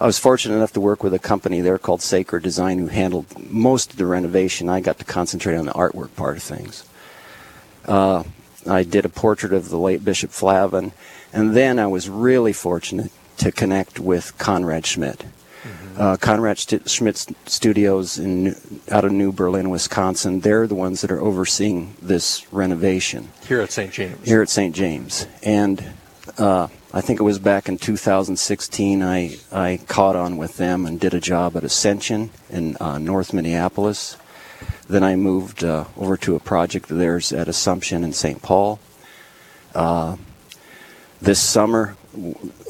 I 0.00 0.06
was 0.06 0.18
fortunate 0.18 0.56
enough 0.56 0.72
to 0.72 0.80
work 0.80 1.02
with 1.02 1.14
a 1.14 1.18
company 1.18 1.60
there 1.60 1.78
called 1.78 2.02
Sacred 2.02 2.42
Design 2.42 2.78
who 2.78 2.86
handled 2.86 3.26
most 3.50 3.92
of 3.92 3.98
the 3.98 4.06
renovation. 4.06 4.68
I 4.68 4.80
got 4.80 4.98
to 4.98 5.04
concentrate 5.04 5.56
on 5.56 5.66
the 5.66 5.72
artwork 5.72 6.14
part 6.16 6.36
of 6.36 6.42
things. 6.42 6.84
Uh, 7.84 8.24
I 8.66 8.82
did 8.82 9.04
a 9.04 9.08
portrait 9.08 9.52
of 9.52 9.68
the 9.68 9.78
late 9.78 10.04
Bishop 10.04 10.30
Flavin, 10.30 10.92
and 11.32 11.54
then 11.54 11.78
I 11.78 11.86
was 11.86 12.08
really 12.08 12.52
fortunate 12.52 13.12
to 13.38 13.52
connect 13.52 14.00
with 14.00 14.36
Conrad 14.38 14.86
Schmidt. 14.86 15.24
Uh, 15.96 16.16
Conrad 16.16 16.58
Schmidt 16.88 17.26
Studios 17.46 18.18
in 18.18 18.54
out 18.90 19.04
of 19.04 19.12
New 19.12 19.32
Berlin, 19.32 19.70
Wisconsin. 19.70 20.40
They're 20.40 20.66
the 20.66 20.74
ones 20.74 21.00
that 21.00 21.10
are 21.10 21.20
overseeing 21.20 21.96
this 22.00 22.50
renovation 22.52 23.30
Here 23.46 23.60
at 23.60 23.72
St. 23.72 23.92
James. 23.92 24.26
here 24.26 24.40
at 24.40 24.48
St. 24.48 24.74
James. 24.74 25.26
And 25.42 25.84
uh, 26.38 26.68
I 26.94 27.00
think 27.00 27.20
it 27.20 27.24
was 27.24 27.38
back 27.38 27.68
in 27.68 27.76
2016 27.76 29.02
I, 29.02 29.36
I 29.52 29.80
caught 29.88 30.16
on 30.16 30.36
with 30.36 30.56
them 30.56 30.86
and 30.86 30.98
did 30.98 31.12
a 31.12 31.20
job 31.20 31.56
at 31.56 31.64
Ascension 31.64 32.30
in 32.48 32.76
uh, 32.80 32.98
North 32.98 33.32
Minneapolis. 33.32 34.16
Then 34.88 35.04
I 35.04 35.16
moved 35.16 35.64
uh, 35.64 35.84
over 35.98 36.16
to 36.18 36.34
a 36.34 36.40
project 36.40 36.90
of 36.90 36.96
theirs 36.96 37.32
at 37.32 37.46
Assumption 37.48 38.04
in 38.04 38.12
St. 38.14 38.40
Paul. 38.40 38.78
Uh, 39.74 40.16
this 41.20 41.40
summer, 41.40 41.96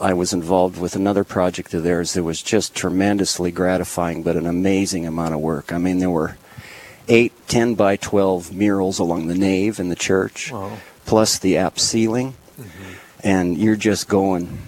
I 0.03 0.13
was 0.15 0.33
involved 0.33 0.79
with 0.79 0.95
another 0.97 1.25
project 1.25 1.75
of 1.75 1.83
theirs 1.83 2.13
that 2.15 2.23
was 2.25 2.43
just 2.43 2.75
tremendously 2.75 3.51
gratifying, 3.51 4.23
but 4.23 4.37
an 4.37 4.47
amazing 4.47 5.07
amount 5.07 5.35
of 5.35 5.41
work. 5.41 5.73
I 5.73 5.79
mean, 5.79 5.99
there 5.99 6.11
were 6.11 6.37
eight 7.09 7.33
10 7.49 7.75
by 7.75 7.97
12 7.97 8.53
murals 8.55 8.99
along 8.99 9.27
the 9.29 9.35
nave 9.35 9.81
in 9.81 9.89
the 9.89 9.97
church, 9.97 10.53
Wow. 10.53 10.79
plus 11.07 11.39
the 11.39 11.57
apse 11.57 11.83
ceiling. 11.83 12.35
Mm-hmm. 12.61 12.93
and 13.23 13.57
you're 13.57 13.77
just 13.77 14.09
going, 14.09 14.59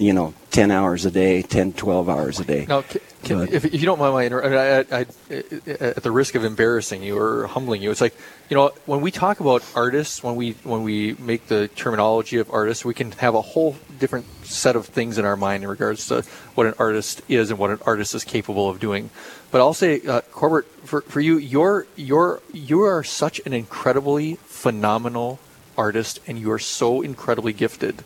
you 0.00 0.14
know, 0.14 0.32
10 0.52 0.70
hours 0.70 1.04
a 1.04 1.10
day, 1.10 1.42
10, 1.42 1.74
12 1.74 2.08
hours 2.08 2.40
a 2.40 2.44
day. 2.44 2.64
Now, 2.66 2.80
can, 2.80 3.00
can, 3.22 3.42
if, 3.52 3.66
if 3.66 3.74
you 3.74 3.84
don't 3.84 3.98
mind 3.98 4.32
my 4.32 4.40
I, 4.40 4.78
I, 4.78 4.84
I, 4.90 5.06
at 5.30 6.02
the 6.02 6.10
risk 6.10 6.34
of 6.34 6.42
embarrassing 6.42 7.02
you 7.02 7.18
or 7.18 7.46
humbling 7.46 7.82
you, 7.82 7.90
it's 7.90 8.00
like 8.00 8.16
you 8.48 8.56
know 8.56 8.72
when 8.86 9.02
we 9.02 9.10
talk 9.10 9.40
about 9.40 9.62
artists, 9.76 10.22
when 10.22 10.36
we 10.36 10.52
when 10.64 10.84
we 10.84 11.14
make 11.18 11.48
the 11.48 11.68
terminology 11.68 12.38
of 12.38 12.50
artists, 12.50 12.82
we 12.82 12.94
can 12.94 13.12
have 13.12 13.34
a 13.34 13.42
whole 13.42 13.76
different 13.98 14.24
set 14.42 14.74
of 14.74 14.86
things 14.86 15.18
in 15.18 15.26
our 15.26 15.36
mind 15.36 15.64
in 15.64 15.68
regards 15.68 16.06
to 16.06 16.22
what 16.54 16.66
an 16.66 16.74
artist 16.78 17.20
is 17.28 17.50
and 17.50 17.58
what 17.58 17.68
an 17.68 17.78
artist 17.84 18.14
is 18.14 18.24
capable 18.24 18.70
of 18.70 18.80
doing. 18.80 19.10
But 19.50 19.60
I'll 19.60 19.74
say, 19.74 20.00
uh, 20.00 20.22
Corbett, 20.32 20.64
for, 20.84 21.02
for 21.02 21.20
you, 21.20 21.36
you're 21.36 21.86
you're 21.94 22.40
you 22.54 22.80
are 22.84 23.04
such 23.04 23.38
an 23.44 23.52
incredibly 23.52 24.36
phenomenal 24.46 25.40
artist, 25.76 26.20
and 26.26 26.38
you 26.38 26.50
are 26.52 26.58
so 26.58 27.02
incredibly 27.02 27.52
gifted. 27.52 28.02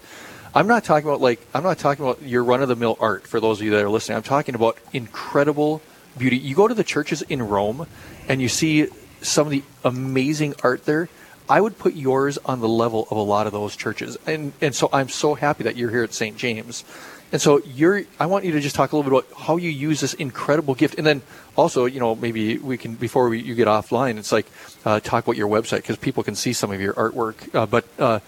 I'm 0.57 0.69
not 0.69 0.85
talking 0.85 1.09
about 1.09 1.21
like 1.21 1.45
I'm 1.53 1.65
not 1.65 1.79
talking 1.79 2.05
about 2.05 2.23
your 2.23 2.45
run 2.45 2.63
of 2.63 2.69
the 2.69 2.77
mill 2.77 2.97
art 3.01 3.27
for 3.27 3.41
those 3.41 3.61
of 3.61 3.65
you 3.65 3.73
that 3.73 3.83
are 3.83 3.91
listening. 3.91 4.17
I'm 4.17 4.23
talking 4.23 4.55
about 4.55 4.79
incredible 4.93 5.83
beauty. 6.17 6.37
You 6.37 6.55
go 6.55 6.69
to 6.69 6.75
the 6.75 6.85
churches 6.85 7.23
in 7.23 7.43
Rome 7.43 7.89
and 8.29 8.41
you 8.41 8.49
see 8.49 8.87
some 9.21 9.49
of 9.49 9.51
the 9.51 9.65
amazing 9.85 10.55
art 10.63 10.85
there. 10.85 11.09
I 11.49 11.61
would 11.61 11.77
put 11.77 11.95
yours 11.95 12.39
on 12.39 12.61
the 12.61 12.69
level 12.69 13.09
of 13.11 13.17
a 13.17 13.23
lot 13.23 13.49
of 13.49 13.53
those 13.53 13.75
churches. 13.75 14.17
And 14.27 14.53
and 14.61 14.77
so 14.77 14.89
I'm 14.93 15.09
so 15.09 15.35
happy 15.35 15.65
that 15.65 15.77
you're 15.77 15.91
here 15.91 16.05
at 16.05 16.15
St. 16.15 16.37
James. 16.37 16.85
And 17.33 17.43
so 17.43 17.61
you're 17.65 18.05
I 18.21 18.27
want 18.27 18.45
you 18.45 18.53
to 18.53 18.61
just 18.61 18.77
talk 18.77 18.93
a 18.93 18.97
little 18.97 19.11
bit 19.11 19.27
about 19.27 19.47
how 19.47 19.57
you 19.57 19.71
use 19.71 20.01
this 20.01 20.15
incredible 20.15 20.77
gift 20.77 20.95
and 20.99 21.07
then 21.07 21.23
also, 21.57 21.87
you 21.87 21.99
know, 21.99 22.15
maybe 22.15 22.59
we 22.59 22.79
can 22.79 22.95
before 22.95 23.29
we, 23.29 23.41
you 23.41 23.57
get 23.57 23.67
offline, 23.67 24.19
it's 24.19 24.31
like 24.31 24.47
uh, 24.85 25.01
talk 25.01 25.25
about 25.25 25.37
your 25.37 25.49
website 25.49 25.79
because 25.79 25.97
people 25.97 26.23
can 26.23 26.37
see 26.37 26.53
some 26.53 26.71
of 26.71 26.81
your 26.81 26.95
artwork. 26.95 27.53
Uh, 27.53 27.67
but 27.67 27.85
uh, 27.99 28.21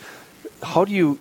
how 0.62 0.84
do 0.84 0.92
you 0.92 1.18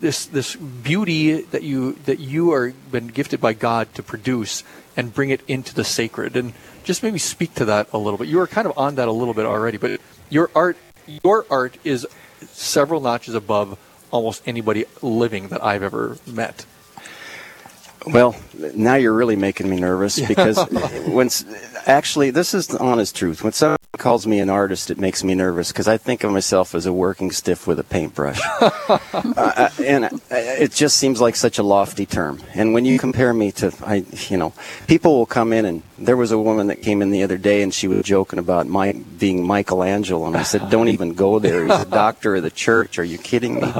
this 0.00 0.26
this 0.26 0.56
beauty 0.56 1.42
that 1.42 1.62
you 1.62 1.92
that 2.04 2.20
you 2.20 2.52
are 2.52 2.72
been 2.90 3.08
gifted 3.08 3.40
by 3.40 3.52
God 3.52 3.92
to 3.94 4.02
produce 4.02 4.62
and 4.96 5.12
bring 5.12 5.30
it 5.30 5.40
into 5.48 5.74
the 5.74 5.84
sacred 5.84 6.36
and 6.36 6.52
just 6.84 7.02
maybe 7.02 7.18
speak 7.18 7.54
to 7.54 7.64
that 7.64 7.88
a 7.92 7.98
little 7.98 8.18
bit. 8.18 8.28
You 8.28 8.38
were 8.38 8.46
kind 8.46 8.66
of 8.66 8.76
on 8.78 8.96
that 8.96 9.08
a 9.08 9.12
little 9.12 9.34
bit 9.34 9.46
already, 9.46 9.78
but 9.78 10.00
your 10.28 10.50
art 10.54 10.76
your 11.22 11.46
art 11.50 11.76
is 11.84 12.06
several 12.40 13.00
notches 13.00 13.34
above 13.34 13.78
almost 14.10 14.42
anybody 14.46 14.84
living 15.02 15.48
that 15.48 15.64
I've 15.64 15.82
ever 15.82 16.18
met. 16.26 16.66
Well, 18.06 18.36
now 18.74 18.96
you're 18.96 19.14
really 19.14 19.36
making 19.36 19.68
me 19.68 19.80
nervous 19.80 20.20
because 20.28 20.58
when 21.06 21.30
actually 21.86 22.30
this 22.30 22.54
is 22.54 22.66
the 22.66 22.78
honest 22.78 23.16
truth. 23.16 23.42
When 23.42 23.52
someone 23.52 23.78
calls 23.98 24.26
me 24.26 24.40
an 24.40 24.50
artist, 24.50 24.90
it 24.90 24.98
makes 24.98 25.24
me 25.24 25.34
nervous 25.34 25.72
because 25.72 25.88
I 25.88 25.96
think 25.96 26.24
of 26.24 26.32
myself 26.32 26.74
as 26.74 26.86
a 26.86 26.92
working 26.92 27.30
stiff 27.30 27.66
with 27.66 27.78
a 27.78 27.84
paintbrush, 27.84 28.40
uh, 28.60 29.70
and 29.82 30.04
uh, 30.04 30.10
it 30.30 30.72
just 30.72 30.96
seems 30.96 31.20
like 31.20 31.36
such 31.36 31.58
a 31.58 31.62
lofty 31.62 32.06
term. 32.06 32.40
And 32.54 32.74
when 32.74 32.84
you 32.84 32.98
compare 32.98 33.32
me 33.32 33.52
to, 33.52 33.72
I, 33.84 34.04
you 34.28 34.36
know, 34.36 34.52
people 34.86 35.16
will 35.16 35.26
come 35.26 35.52
in 35.52 35.64
and 35.64 35.82
there 35.98 36.16
was 36.16 36.32
a 36.32 36.38
woman 36.38 36.66
that 36.68 36.82
came 36.82 37.02
in 37.02 37.10
the 37.10 37.22
other 37.22 37.38
day 37.38 37.62
and 37.62 37.72
she 37.72 37.88
was 37.88 38.02
joking 38.04 38.38
about 38.38 38.66
my 38.66 38.92
being 38.92 39.46
Michelangelo, 39.46 40.26
and 40.26 40.36
I 40.36 40.42
said, 40.42 40.70
"Don't 40.70 40.88
even 40.88 41.14
go 41.14 41.38
there. 41.38 41.64
He's 41.64 41.80
a 41.80 41.84
doctor 41.84 42.36
of 42.36 42.42
the 42.42 42.50
church. 42.50 42.98
Are 42.98 43.04
you 43.04 43.18
kidding 43.18 43.56
me?" 43.56 43.72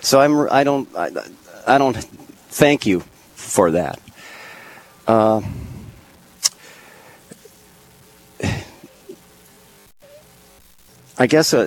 So 0.00 0.20
I'm, 0.20 0.48
I 0.50 0.64
don't, 0.64 0.88
I, 0.96 1.10
I 1.66 1.78
don't. 1.78 1.96
Thank 1.96 2.86
you 2.86 3.00
for 3.34 3.70
that. 3.72 4.00
Uh, 5.06 5.40
I 11.20 11.26
guess. 11.26 11.52
Uh, 11.52 11.66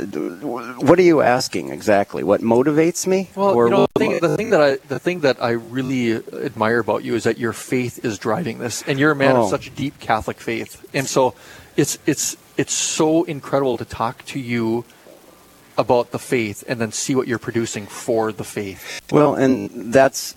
what 0.80 0.98
are 0.98 1.02
you 1.04 1.22
asking 1.22 1.70
exactly? 1.72 2.24
What 2.24 2.42
motivates 2.42 3.06
me? 3.06 3.30
Well, 3.36 3.56
you 3.56 3.70
know, 3.70 3.88
the 3.94 4.00
thing, 4.00 4.20
the 4.22 4.38
thing 4.38 4.50
that 4.52 4.62
I 4.62 4.76
the 4.88 5.00
thing 5.00 5.20
that 5.22 5.44
I 5.44 5.52
really 5.52 6.14
admire 6.14 6.80
about 6.80 7.04
you 7.04 7.16
is 7.16 7.24
that 7.26 7.38
your 7.38 7.52
faith 7.54 8.04
is 8.06 8.18
driving 8.18 8.60
this, 8.60 8.82
and 8.88 8.98
you're 8.98 9.12
a 9.12 9.16
man 9.16 9.36
Oh. 9.36 9.44
of 9.44 9.50
such 9.50 9.76
deep 9.76 10.00
Catholic 10.00 10.40
faith, 10.40 10.86
and 10.94 11.06
so 11.06 11.34
it's 11.76 11.98
it's 12.06 12.38
it's 12.58 12.74
so 12.74 13.24
incredible 13.26 13.78
to 13.78 13.86
talk 13.86 14.24
to 14.28 14.40
you 14.40 14.86
about 15.78 16.12
the 16.12 16.20
faith 16.20 16.64
and 16.68 16.80
then 16.80 16.92
see 16.92 17.16
what 17.16 17.28
you're 17.28 17.40
producing 17.40 17.88
for 17.88 18.32
the 18.32 18.44
faith. 18.44 19.02
Well, 19.12 19.36
and 19.36 19.92
that's 19.94 20.36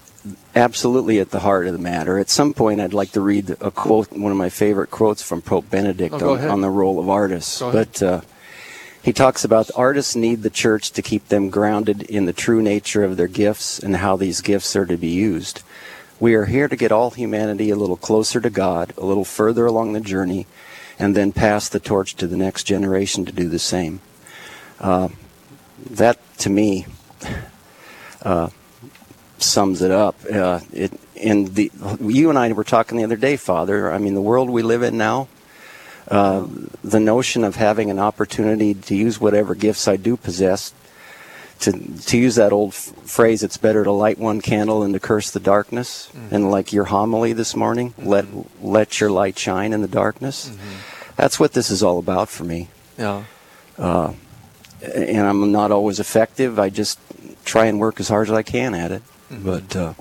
absolutely 0.57 1.19
at 1.21 1.31
the 1.31 1.41
heart 1.41 1.67
of 1.67 1.73
the 1.73 1.79
matter. 1.79 2.19
At 2.19 2.31
some 2.31 2.55
point, 2.55 2.81
I'd 2.81 2.95
like 2.95 3.13
to 3.13 3.21
read 3.21 3.51
a 3.61 3.71
quote, 3.71 4.11
one 4.13 4.33
of 4.33 4.39
my 4.39 4.49
favorite 4.49 4.91
quotes 4.91 5.23
from 5.23 5.43
Pope 5.43 5.69
Benedict 5.71 6.15
Oh, 6.15 6.35
on, 6.37 6.49
on 6.49 6.61
the 6.63 6.71
role 6.71 6.99
of 6.99 7.09
artists. 7.11 7.61
But 7.61 8.03
uh, 8.03 8.21
he 9.05 9.13
talks 9.13 9.45
about 9.45 9.71
artists 9.77 10.17
need 10.17 10.43
the 10.43 10.49
church 10.49 10.91
to 10.93 11.03
keep 11.03 11.29
them 11.29 11.51
grounded 11.51 12.03
in 12.03 12.25
the 12.25 12.33
true 12.33 12.63
nature 12.63 13.05
of 13.05 13.19
their 13.19 13.29
gifts 13.29 13.79
and 13.79 13.97
how 13.97 14.17
these 14.17 14.41
gifts 14.41 14.75
are 14.75 14.87
to 14.87 14.97
be 14.97 15.09
used. 15.09 15.63
We 16.19 16.35
are 16.35 16.47
here 16.47 16.69
to 16.69 16.77
get 16.77 16.91
all 16.91 17.11
humanity 17.11 17.69
a 17.69 17.77
little 17.77 17.99
closer 17.99 18.41
to 18.41 18.49
God, 18.49 18.95
a 18.97 19.05
little 19.05 19.27
further 19.27 19.67
along 19.67 19.93
the 19.93 20.01
journey, 20.01 20.47
and 20.99 21.15
then 21.15 21.33
pass 21.33 21.69
the 21.69 21.81
torch 21.81 22.15
to 22.17 22.27
the 22.27 22.39
next 22.39 22.65
generation 22.65 23.27
to 23.27 23.33
do 23.33 23.51
the 23.51 23.59
same. 23.59 24.01
Uh, 24.81 25.09
that, 25.91 26.19
to 26.39 26.49
me, 26.49 26.87
uh, 28.23 28.49
sums 29.37 29.83
it 29.83 29.91
up. 29.91 30.17
Uh, 30.33 30.61
it 30.73 30.99
in 31.15 31.53
the 31.55 31.71
you 32.01 32.31
and 32.31 32.39
I 32.39 32.51
were 32.53 32.65
talking 32.65 32.99
the 32.99 33.05
other 33.05 33.17
day, 33.17 33.37
Father. 33.37 33.93
I 33.93 33.99
mean, 33.99 34.15
the 34.15 34.23
world 34.23 34.49
we 34.49 34.63
live 34.63 34.83
in 34.83 34.97
now, 34.97 35.29
uh, 36.11 36.47
the 36.83 37.01
notion 37.01 37.45
of 37.45 37.57
having 37.57 37.91
an 37.91 37.99
opportunity 37.99 38.75
to 38.75 38.95
use 38.95 39.21
whatever 39.21 39.55
gifts 39.55 39.89
I 39.89 39.97
do 39.97 40.17
possess. 40.17 40.73
To, 41.61 41.73
to 41.73 42.19
use 42.19 42.35
that 42.35 42.53
old 42.53 42.71
f- 42.73 42.93
phrase, 43.07 43.43
it's 43.43 43.57
better 43.57 43.85
to 43.85 43.93
light 43.93 44.19
one 44.19 44.41
candle 44.41 44.81
than 44.81 44.93
to 44.93 45.01
curse 45.01 45.31
the 45.31 45.41
darkness. 45.41 46.11
And 46.31 46.51
like 46.51 46.73
your 46.73 46.85
homily 46.87 47.33
this 47.33 47.55
morning, 47.57 47.95
let 47.97 48.27
let 48.61 49.01
your 49.01 49.11
light 49.11 49.39
shine 49.39 49.73
in 49.73 49.81
the 49.81 49.89
darkness. 49.89 50.51
That's 51.17 51.39
what 51.39 51.53
this 51.53 51.71
is 51.71 51.83
all 51.83 51.99
about 52.01 52.29
for 52.29 52.43
me 52.45 52.69
Yeah. 52.99 53.23
uh, 53.79 54.13
and 54.83 55.21
I'm 55.27 55.53
not 55.53 55.71
always 55.71 56.01
effective. 56.01 56.59
I 56.59 56.71
just 56.71 56.99
try 57.45 57.67
and 57.67 57.79
work 57.79 58.01
as 58.01 58.09
hard 58.09 58.29
as 58.29 58.35
I 58.35 58.43
can 58.43 58.75
at 58.75 58.91
it, 58.91 59.03
but 59.31 59.75
uh, 59.77 59.95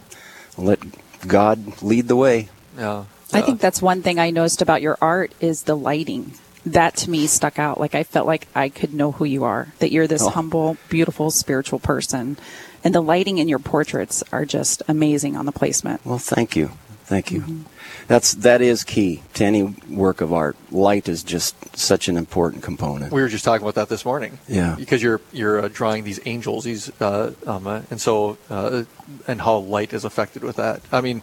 let 0.57 0.79
God 1.27 1.81
lead 1.83 2.07
the 2.07 2.15
way. 2.15 2.50
Yeah. 2.77 3.05
I 3.33 3.41
think 3.41 3.59
that's 3.59 3.81
one 3.81 4.01
thing 4.01 4.19
I 4.19 4.29
noticed 4.29 4.61
about 4.61 4.81
your 4.81 4.97
art 5.01 5.33
is 5.39 5.63
the 5.63 5.75
lighting. 5.75 6.33
That 6.65 6.95
to 6.97 7.09
me 7.09 7.27
stuck 7.27 7.59
out. 7.59 7.79
Like 7.79 7.93
I 7.93 8.03
felt 8.03 8.25
like 8.25 8.47
I 8.55 8.69
could 8.69 8.93
know 8.93 9.11
who 9.11 9.25
you 9.25 9.43
are. 9.43 9.73
That 9.79 9.91
you're 9.91 10.07
this 10.07 10.21
Oh. 10.23 10.29
humble, 10.29 10.77
beautiful, 10.89 11.29
spiritual 11.29 11.79
person, 11.79 12.37
and 12.85 12.95
the 12.95 13.01
lighting 13.01 13.37
in 13.37 13.49
your 13.49 13.59
portraits 13.59 14.23
are 14.31 14.45
just 14.45 14.81
amazing 14.87 15.35
on 15.35 15.45
the 15.45 15.51
placement. 15.51 16.05
Well, 16.05 16.19
thank 16.19 16.55
you, 16.55 16.71
thank 17.03 17.31
you. 17.31 17.65
That's 18.07 18.33
that 18.33 18.61
is 18.61 18.83
key 18.85 19.23
to 19.33 19.43
any 19.43 19.63
work 19.89 20.21
of 20.21 20.31
art. 20.31 20.55
Light 20.71 21.09
is 21.09 21.21
just 21.23 21.55
such 21.77 22.07
an 22.07 22.15
important 22.17 22.63
component. 22.63 23.11
We 23.11 23.21
were 23.21 23.27
just 23.29 23.43
talking 23.43 23.63
about 23.63 23.75
that 23.75 23.89
this 23.89 24.05
morning. 24.05 24.39
Yeah. 24.47 24.75
Because 24.77 25.03
you're 25.03 25.19
you're 25.33 25.59
uh, 25.65 25.69
drawing 25.71 26.05
these 26.05 26.19
angels, 26.25 26.63
these 26.63 26.89
uh, 27.01 27.33
um, 27.45 27.67
uh, 27.67 27.81
and 27.91 27.99
so 27.99 28.37
uh, 28.49 28.83
and 29.27 29.41
how 29.41 29.57
light 29.57 29.91
is 29.93 30.05
affected 30.05 30.43
with 30.43 30.55
that. 30.57 30.81
I 30.93 31.01
mean, 31.01 31.21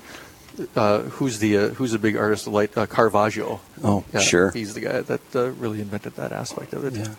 uh, 0.77 1.01
who's 1.03 1.39
the 1.39 1.57
uh, 1.57 1.69
who's 1.71 1.93
the 1.93 1.99
big 1.99 2.17
artist 2.17 2.47
of 2.47 2.53
light? 2.53 2.77
Uh, 2.77 2.87
Caravaggio. 2.87 3.61
Oh, 3.83 4.05
Yeah, 4.13 4.21
sure. 4.21 4.51
He's 4.51 4.75
the 4.75 4.81
guy 4.81 5.01
that 5.01 5.21
uh, 5.35 5.51
really 5.51 5.81
invented 5.81 6.17
that 6.17 6.33
aspect 6.33 6.73
of 6.73 6.85
it. 6.85 6.95
Yeah. 6.95 7.15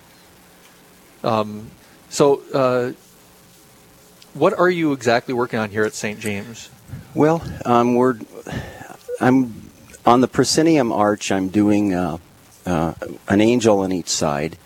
Um, 1.24 1.70
so, 2.10 2.42
uh, 2.54 2.92
what 4.34 4.58
are 4.58 4.70
you 4.70 4.94
exactly 4.94 5.34
working 5.34 5.60
on 5.60 5.70
here 5.70 5.84
at 5.84 5.94
St. 5.94 6.20
James? 6.20 6.70
Well, 7.14 7.42
um, 7.66 7.96
we're 7.96 8.20
I'm 9.20 9.70
on 10.06 10.22
the 10.22 10.28
proscenium 10.28 10.92
arch. 10.92 11.32
I'm 11.32 11.50
doing 11.50 11.94
uh, 11.94 12.18
uh, 12.66 12.94
an 13.28 13.42
angel 13.42 13.80
on 13.80 13.92
each 13.92 14.10
side 14.10 14.58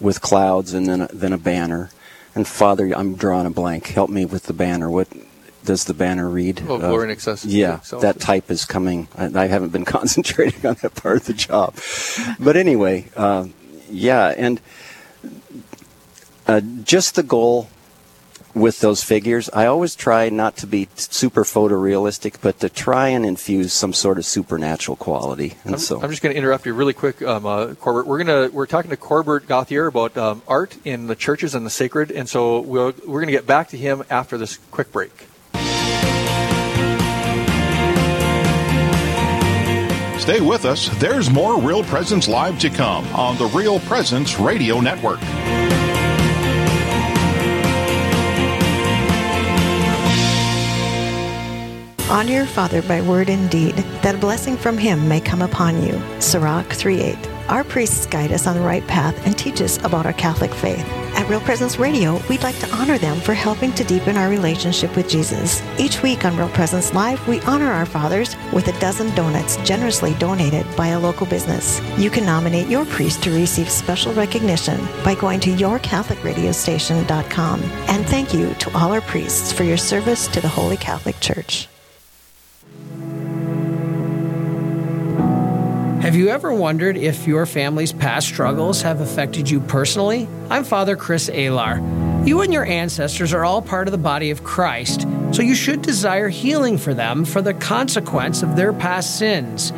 with 0.00 0.20
clouds, 0.20 0.72
and 0.74 0.86
then 0.86 1.02
a, 1.02 1.08
then 1.08 1.32
a 1.32 1.38
banner. 1.38 1.90
And 2.34 2.46
Father, 2.46 2.92
I'm 2.92 3.14
drawing 3.14 3.46
a 3.46 3.50
blank. 3.50 3.88
Help 3.88 4.10
me 4.10 4.24
with 4.24 4.44
the 4.44 4.52
banner. 4.52 4.90
What 4.90 5.08
does 5.64 5.84
the 5.84 5.94
banner 5.94 6.28
read? 6.28 6.62
Oh, 6.68 6.78
glory 6.78 7.04
and 7.04 7.12
excess- 7.12 7.44
Yeah, 7.44 7.74
excellence. 7.74 8.02
that 8.02 8.20
type 8.20 8.50
is 8.50 8.64
coming. 8.64 9.08
I, 9.16 9.26
I 9.26 9.46
haven't 9.46 9.70
been 9.70 9.84
concentrating 9.98 10.64
on 10.66 10.76
that 10.82 10.94
part 10.94 11.16
of 11.16 11.26
the 11.26 11.32
job, 11.34 11.76
but 12.40 12.56
anyway, 12.56 13.08
uh, 13.16 13.46
yeah, 13.90 14.28
and 14.36 14.60
uh, 16.46 16.60
just 16.82 17.14
the 17.14 17.22
goal 17.22 17.68
with 18.54 18.80
those 18.80 19.02
figures, 19.02 19.48
I 19.54 19.64
always 19.64 19.94
try 19.94 20.28
not 20.28 20.58
to 20.58 20.66
be 20.66 20.84
t- 20.84 20.90
super 20.96 21.42
photorealistic, 21.42 22.36
but 22.42 22.60
to 22.60 22.68
try 22.68 23.08
and 23.08 23.24
infuse 23.24 23.72
some 23.72 23.94
sort 23.94 24.18
of 24.18 24.26
supernatural 24.26 24.96
quality. 24.96 25.54
And 25.64 25.74
I'm, 25.74 25.80
so, 25.80 26.02
I'm 26.02 26.10
just 26.10 26.20
going 26.20 26.34
to 26.34 26.38
interrupt 26.38 26.66
you 26.66 26.74
really 26.74 26.92
quick, 26.92 27.22
um, 27.22 27.46
uh, 27.46 27.72
Corbett. 27.74 28.06
We're 28.06 28.18
gonna 28.22 28.50
we're 28.52 28.66
talking 28.66 28.90
to 28.90 28.96
Corbett 28.98 29.46
Gauthier 29.46 29.86
about 29.86 30.18
um, 30.18 30.42
art 30.46 30.76
in 30.84 31.06
the 31.06 31.14
churches 31.16 31.54
and 31.54 31.64
the 31.64 31.70
sacred, 31.70 32.10
and 32.10 32.28
so 32.28 32.60
we'll, 32.60 32.92
we're 33.06 33.20
going 33.20 33.28
to 33.28 33.32
get 33.32 33.46
back 33.46 33.68
to 33.68 33.78
him 33.78 34.02
after 34.10 34.36
this 34.36 34.58
quick 34.70 34.92
break. 34.92 35.28
Stay 40.22 40.40
with 40.40 40.66
us. 40.66 40.88
There's 41.00 41.32
more 41.32 41.60
Real 41.60 41.82
Presence 41.82 42.28
Live 42.28 42.56
to 42.60 42.70
come 42.70 43.04
on 43.08 43.36
the 43.38 43.46
Real 43.46 43.80
Presence 43.80 44.38
Radio 44.38 44.78
Network. 44.78 45.20
Honor 52.08 52.30
your 52.30 52.46
father 52.46 52.82
by 52.82 53.00
word 53.00 53.28
and 53.28 53.50
deed, 53.50 53.74
that 54.02 54.14
a 54.14 54.18
blessing 54.18 54.56
from 54.56 54.78
him 54.78 55.08
may 55.08 55.20
come 55.20 55.42
upon 55.42 55.82
you. 55.82 56.00
Sirach 56.20 56.72
3 56.72 57.00
8. 57.00 57.31
Our 57.52 57.62
priests 57.64 58.06
guide 58.06 58.32
us 58.32 58.46
on 58.46 58.56
the 58.56 58.62
right 58.62 58.86
path 58.86 59.26
and 59.26 59.36
teach 59.36 59.60
us 59.60 59.76
about 59.84 60.06
our 60.06 60.14
Catholic 60.14 60.54
faith. 60.54 60.88
At 61.14 61.28
Real 61.28 61.42
Presence 61.42 61.78
Radio, 61.78 62.18
we'd 62.30 62.42
like 62.42 62.58
to 62.60 62.74
honor 62.74 62.96
them 62.96 63.20
for 63.20 63.34
helping 63.34 63.74
to 63.74 63.84
deepen 63.84 64.16
our 64.16 64.30
relationship 64.30 64.96
with 64.96 65.06
Jesus. 65.06 65.60
Each 65.78 66.02
week 66.02 66.24
on 66.24 66.34
Real 66.34 66.48
Presence 66.48 66.94
Live, 66.94 67.28
we 67.28 67.42
honor 67.42 67.70
our 67.70 67.84
fathers 67.84 68.36
with 68.54 68.68
a 68.68 68.80
dozen 68.80 69.14
donuts 69.14 69.58
generously 69.58 70.14
donated 70.14 70.64
by 70.76 70.86
a 70.88 70.98
local 70.98 71.26
business. 71.26 71.82
You 71.98 72.08
can 72.08 72.24
nominate 72.24 72.68
your 72.68 72.86
priest 72.86 73.22
to 73.24 73.30
receive 73.30 73.68
special 73.68 74.14
recognition 74.14 74.80
by 75.04 75.14
going 75.14 75.40
to 75.40 75.50
yourcatholicradiostation.com. 75.50 77.62
And 77.62 78.06
thank 78.06 78.32
you 78.32 78.54
to 78.54 78.74
all 78.74 78.94
our 78.94 79.02
priests 79.02 79.52
for 79.52 79.64
your 79.64 79.76
service 79.76 80.26
to 80.28 80.40
the 80.40 80.48
Holy 80.48 80.78
Catholic 80.78 81.20
Church. 81.20 81.68
Have 86.02 86.16
you 86.16 86.30
ever 86.30 86.52
wondered 86.52 86.96
if 86.96 87.28
your 87.28 87.46
family's 87.46 87.92
past 87.92 88.26
struggles 88.26 88.82
have 88.82 89.00
affected 89.00 89.48
you 89.48 89.60
personally? 89.60 90.26
I'm 90.50 90.64
Father 90.64 90.96
Chris 90.96 91.30
Alar. 91.30 91.78
You 92.26 92.40
and 92.40 92.52
your 92.52 92.64
ancestors 92.64 93.32
are 93.32 93.44
all 93.44 93.62
part 93.62 93.86
of 93.86 93.92
the 93.92 93.98
body 93.98 94.32
of 94.32 94.42
Christ, 94.42 95.02
so 95.30 95.42
you 95.42 95.54
should 95.54 95.80
desire 95.80 96.28
healing 96.28 96.76
for 96.76 96.92
them 96.92 97.24
for 97.24 97.40
the 97.40 97.54
consequence 97.54 98.42
of 98.42 98.56
their 98.56 98.72
past 98.72 99.16
sins. 99.16 99.70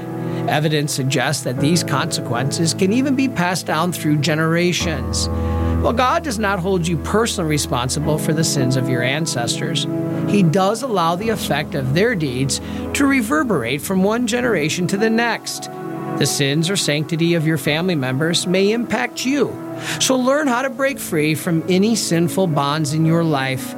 Evidence 0.49 0.95
suggests 0.95 1.45
that 1.45 1.61
these 1.61 1.85
consequences 1.85 2.73
can 2.73 2.90
even 2.90 3.14
be 3.14 3.28
passed 3.28 3.66
down 3.66 3.93
through 3.93 4.16
generations. 4.16 5.28
While 5.28 5.93
God 5.93 6.25
does 6.25 6.38
not 6.38 6.59
hold 6.59 6.88
you 6.88 6.97
personally 6.97 7.50
responsible 7.50 8.16
for 8.16 8.33
the 8.33 8.45
sins 8.45 8.76
of 8.76 8.88
your 8.88 9.02
ancestors, 9.02 9.87
He 10.31 10.43
does 10.43 10.83
allow 10.83 11.16
the 11.16 11.28
effect 11.28 11.75
of 11.75 11.93
their 11.93 12.14
deeds 12.14 12.62
to 12.95 13.04
reverberate 13.04 13.83
from 13.83 14.02
one 14.02 14.26
generation 14.26 14.87
to 14.87 14.97
the 14.97 15.11
next. 15.11 15.69
The 16.18 16.26
sins 16.26 16.71
or 16.71 16.76
sanctity 16.76 17.35
of 17.35 17.47
your 17.47 17.59
family 17.59 17.97
members 17.97 18.47
may 18.47 18.73
impact 18.73 19.26
you. 19.26 19.52
So 20.00 20.16
learn 20.16 20.47
how 20.47 20.62
to 20.62 20.71
break 20.71 20.99
free 20.99 21.35
from 21.35 21.64
any 21.68 21.97
sinful 21.97 22.47
bonds 22.49 22.94
in 22.94 23.04
your 23.04 23.25
life. 23.25 23.73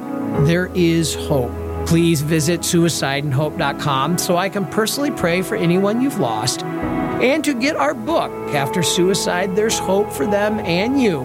There 0.45 0.69
is 0.75 1.15
hope. 1.15 1.51
Please 1.87 2.21
visit 2.21 2.61
suicideandhope.com 2.61 4.17
so 4.17 4.37
I 4.37 4.49
can 4.49 4.65
personally 4.65 5.11
pray 5.11 5.41
for 5.41 5.55
anyone 5.55 6.01
you've 6.01 6.19
lost. 6.19 6.63
And 6.63 7.43
to 7.45 7.53
get 7.53 7.75
our 7.75 7.95
book, 7.95 8.31
After 8.53 8.83
Suicide, 8.83 9.55
There's 9.55 9.79
Hope 9.79 10.11
for 10.11 10.27
Them 10.27 10.59
and 10.59 11.01
You, 11.01 11.21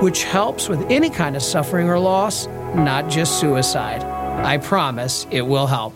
which 0.00 0.24
helps 0.24 0.68
with 0.68 0.80
any 0.90 1.10
kind 1.10 1.36
of 1.36 1.42
suffering 1.42 1.88
or 1.88 1.98
loss, 1.98 2.48
not 2.74 3.08
just 3.08 3.38
suicide. 3.38 4.02
I 4.02 4.58
promise 4.58 5.26
it 5.30 5.42
will 5.42 5.66
help. 5.66 5.94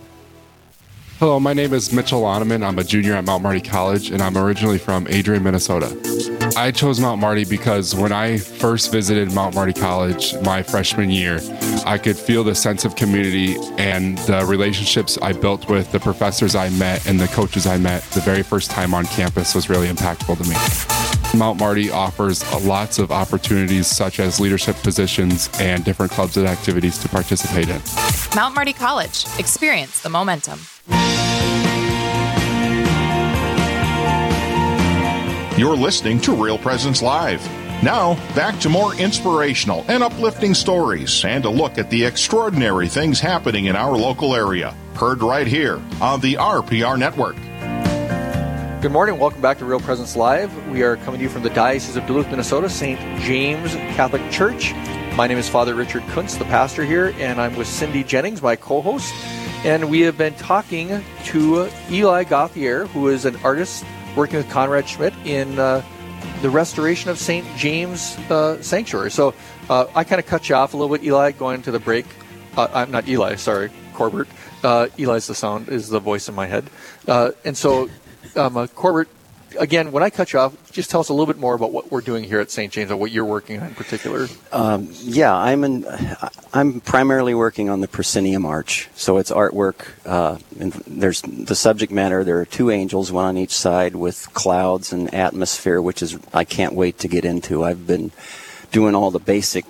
Hello, 1.23 1.39
my 1.39 1.53
name 1.53 1.73
is 1.73 1.93
Mitchell 1.93 2.23
Loneman. 2.23 2.67
I'm 2.67 2.81
a 2.81 2.83
junior 2.83 3.15
at 3.15 3.25
Mount 3.25 3.45
Marty 3.45 3.61
College, 3.61 4.11
and 4.11 4.21
I'm 4.21 4.37
originally 4.37 4.77
from 4.77 5.07
Adrian, 5.09 5.45
Minnesota. 5.45 5.97
I 6.57 6.73
chose 6.73 6.99
Mount 6.99 7.21
Marty 7.21 7.45
because 7.45 7.95
when 7.95 8.11
I 8.11 8.39
first 8.39 8.91
visited 8.91 9.33
Mount 9.33 9.55
Marty 9.55 9.73
College 9.73 10.35
my 10.41 10.65
freshman 10.65 11.11
year, 11.11 11.39
I 11.87 11.97
could 11.97 12.17
feel 12.17 12.43
the 12.43 12.57
sense 12.57 12.85
of 12.85 12.97
community 12.97 13.55
and 13.79 14.19
the 14.19 14.45
relationships 14.45 15.17
I 15.23 15.33
built 15.33 15.69
with 15.69 15.93
the 15.93 16.01
professors 16.01 16.57
I 16.57 16.71
met 16.71 17.07
and 17.07 17.21
the 17.21 17.29
coaches 17.29 17.69
I 17.69 17.79
met 17.79 18.03
the 18.11 18.21
very 18.21 18.43
first 18.43 18.73
time 18.73 18.93
on 18.93 19.07
campus 19.07 19.55
was 19.55 19.71
really 19.71 19.87
impactful 19.87 20.43
to 20.43 20.49
me. 20.49 21.39
Mount 21.39 21.61
Marty 21.61 21.89
offers 21.89 22.43
lots 22.65 22.99
of 22.99 23.13
opportunities 23.13 23.87
such 23.87 24.19
as 24.19 24.41
leadership 24.41 24.75
positions 24.79 25.49
and 25.61 25.85
different 25.85 26.11
clubs 26.11 26.37
and 26.37 26.49
activities 26.49 26.99
to 26.99 27.09
participate 27.09 27.69
in. 27.69 27.81
Mount 28.35 28.57
Marty 28.57 28.73
College. 28.73 29.25
Experience 29.39 30.01
the 30.01 30.11
momentum. 30.11 30.59
You're 35.59 35.77
listening 35.77 36.21
to 36.23 36.35
Real 36.35 36.59
Presence 36.59 37.03
Live. 37.03 37.41
Now, 37.83 38.15
back 38.35 38.59
to 38.61 38.69
more 38.69 38.95
inspirational 38.95 39.85
and 39.89 40.03
uplifting 40.03 40.55
stories 40.55 41.25
and 41.25 41.45
a 41.45 41.51
look 41.51 41.79
at 41.79 41.91
the 41.91 42.05
extraordinary 42.05 42.89
things 42.89 43.21
happening 43.21 43.67
in 43.67 43.77
our 43.77 43.97
local 43.97 44.35
area. 44.35 44.75
Heard 44.95 45.23
right 45.23 45.47
here 45.47 45.81
on 46.01 46.21
the 46.21 46.35
RPR 46.35 46.99
Network. 46.99 47.37
Good 48.83 48.93
morning. 48.93 49.19
Welcome 49.19 49.41
back 49.41 49.59
to 49.59 49.65
Real 49.65 49.79
Presence 49.79 50.17
Live. 50.17 50.53
We 50.69 50.83
are 50.83 50.97
coming 50.97 51.19
to 51.19 51.25
you 51.25 51.29
from 51.29 51.43
the 51.43 51.51
Diocese 51.51 51.97
of 51.97 52.07
Duluth, 52.07 52.29
Minnesota, 52.29 52.69
St. 52.69 52.99
James 53.21 53.75
Catholic 53.95 54.29
Church. 54.33 54.73
My 55.17 55.27
name 55.27 55.39
is 55.39 55.49
Father 55.49 55.75
Richard 55.75 56.03
Kunst, 56.09 56.39
the 56.39 56.45
pastor 56.47 56.85
here, 56.85 57.15
and 57.19 57.41
I'm 57.41 57.55
with 57.55 57.69
Cindy 57.69 58.03
Jennings, 58.03 58.43
my 58.43 58.57
co 58.57 58.81
host. 58.81 59.15
And 59.65 59.89
we 59.89 60.01
have 60.01 60.19
been 60.19 60.35
talking 60.35 61.05
to 61.27 61.71
Eli 61.89 62.25
Gauthier, 62.25 62.87
who 62.87 63.07
is 63.07 63.25
an 63.25 63.37
artist 63.45 63.85
working 64.17 64.39
with 64.39 64.51
Conrad 64.51 64.89
Schmidt 64.89 65.15
in 65.25 65.57
uh, 65.57 65.85
the 66.43 66.51
restoration 66.51 67.11
of 67.11 67.19
St. 67.19 67.47
James 67.57 68.19
uh, 68.29 68.61
Sanctuary. 68.61 69.13
So 69.13 69.35
uh, 69.71 69.87
I 69.95 70.03
kind 70.03 70.19
of 70.19 70.27
cut 70.27 70.49
you 70.49 70.57
off 70.57 70.75
a 70.75 70.77
little 70.77 70.95
bit, 70.95 71.07
Eli, 71.07 71.31
going 71.31 71.63
to 71.63 71.71
the 71.71 71.79
break. 71.79 72.07
Uh, 72.57 72.67
I'm 72.75 72.91
not 72.91 73.07
Eli, 73.07 73.37
sorry, 73.37 73.71
Corbett. 73.95 74.27
Uh, 74.65 74.89
Eli's 74.99 75.29
the 75.29 75.35
sound, 75.35 75.69
is 75.69 75.89
the 75.89 76.01
voice 76.01 76.29
in 76.29 76.35
my 76.35 76.47
head. 76.47 76.69
Uh, 77.07 77.31
and 77.45 77.57
so, 77.57 77.89
um, 78.35 78.67
Corbett, 78.67 79.07
again, 79.59 79.93
when 79.93 80.03
I 80.03 80.11
cut 80.11 80.33
you 80.33 80.39
off, 80.39 80.73
just 80.73 80.91
tell 80.91 81.01
us 81.01 81.09
a 81.09 81.13
little 81.13 81.27
bit 81.27 81.39
more 81.39 81.55
about 81.55 81.73
what 81.73 81.91
we're 81.91 82.01
doing 82.01 82.25
here 82.25 82.41
at 82.41 82.51
St. 82.51 82.73
James 82.73 82.91
and 82.91 82.99
what 82.99 83.11
you're 83.11 83.25
working 83.25 83.61
on 83.61 83.69
in 83.69 83.75
particular. 83.75 84.29
Um, 84.53 84.89
yeah, 84.93 85.35
I'm 85.35 85.65
in, 85.65 85.87
I'm 86.53 86.81
primarily 86.81 87.35
working 87.35 87.69
on 87.69 87.81
the 87.81 87.89
proscenium 87.89 88.45
arch. 88.45 88.89
So 88.95 89.19
it's 89.19 89.31
artwork. 89.31 89.87
Uh, 90.05 90.39
and 90.59 90.73
there's 90.87 91.23
the 91.23 91.55
subject 91.55 91.93
matter. 91.93 92.25
There 92.25 92.41
are 92.41 92.47
two 92.47 92.71
angels, 92.71 93.13
one 93.13 93.25
on 93.25 93.37
each 93.37 93.55
side, 93.55 93.95
with 93.95 94.33
clouds 94.35 94.93
and 94.93 95.13
atmosphere, 95.15 95.81
which 95.81 96.03
is 96.03 96.19
I 96.33 96.45
can't 96.45 96.75
wait 96.75 96.99
to 96.99 97.09
get 97.09 97.25
into. 97.25 97.65
I've 97.65 97.87
been 97.87 98.13
doing 98.71 98.95
all 98.95 99.11
the 99.11 99.19
basic 99.19 99.65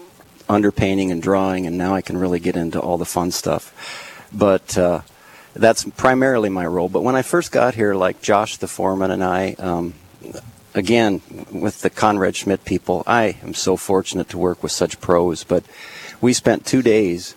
underpainting 0.49 1.11
and 1.11 1.23
drawing, 1.23 1.67
and 1.67 1.79
now 1.79 1.95
I 1.95 2.03
can 2.03 2.17
really 2.17 2.41
get 2.41 2.57
into 2.57 2.81
all 2.81 2.99
the 2.99 3.05
fun 3.05 3.31
stuff. 3.31 4.29
But 4.33 4.77
uh, 4.79 5.03
that's 5.55 5.85
primarily 5.85 6.49
my 6.49 6.67
role. 6.67 6.89
But 6.89 7.03
when 7.03 7.17
I 7.17 7.23
first 7.23 7.53
got 7.53 7.75
here, 7.75 7.95
like 7.95 8.23
Josh 8.23 8.57
the 8.57 8.69
foreman 8.69 9.11
and 9.11 9.23
I, 9.25 9.55
um, 9.59 9.95
again 10.75 11.21
with 11.51 11.83
the 11.83 11.91
Conrad 11.91 12.37
Schmidt 12.37 12.65
people, 12.65 13.03
I 13.07 13.37
am 13.43 13.55
so 13.55 13.77
fortunate 13.77 14.29
to 14.31 14.39
work 14.39 14.63
with 14.63 14.73
such 14.73 15.01
pros. 15.01 15.45
But 15.45 15.65
we 16.21 16.33
spent 16.33 16.65
two 16.67 16.83
days. 16.83 17.35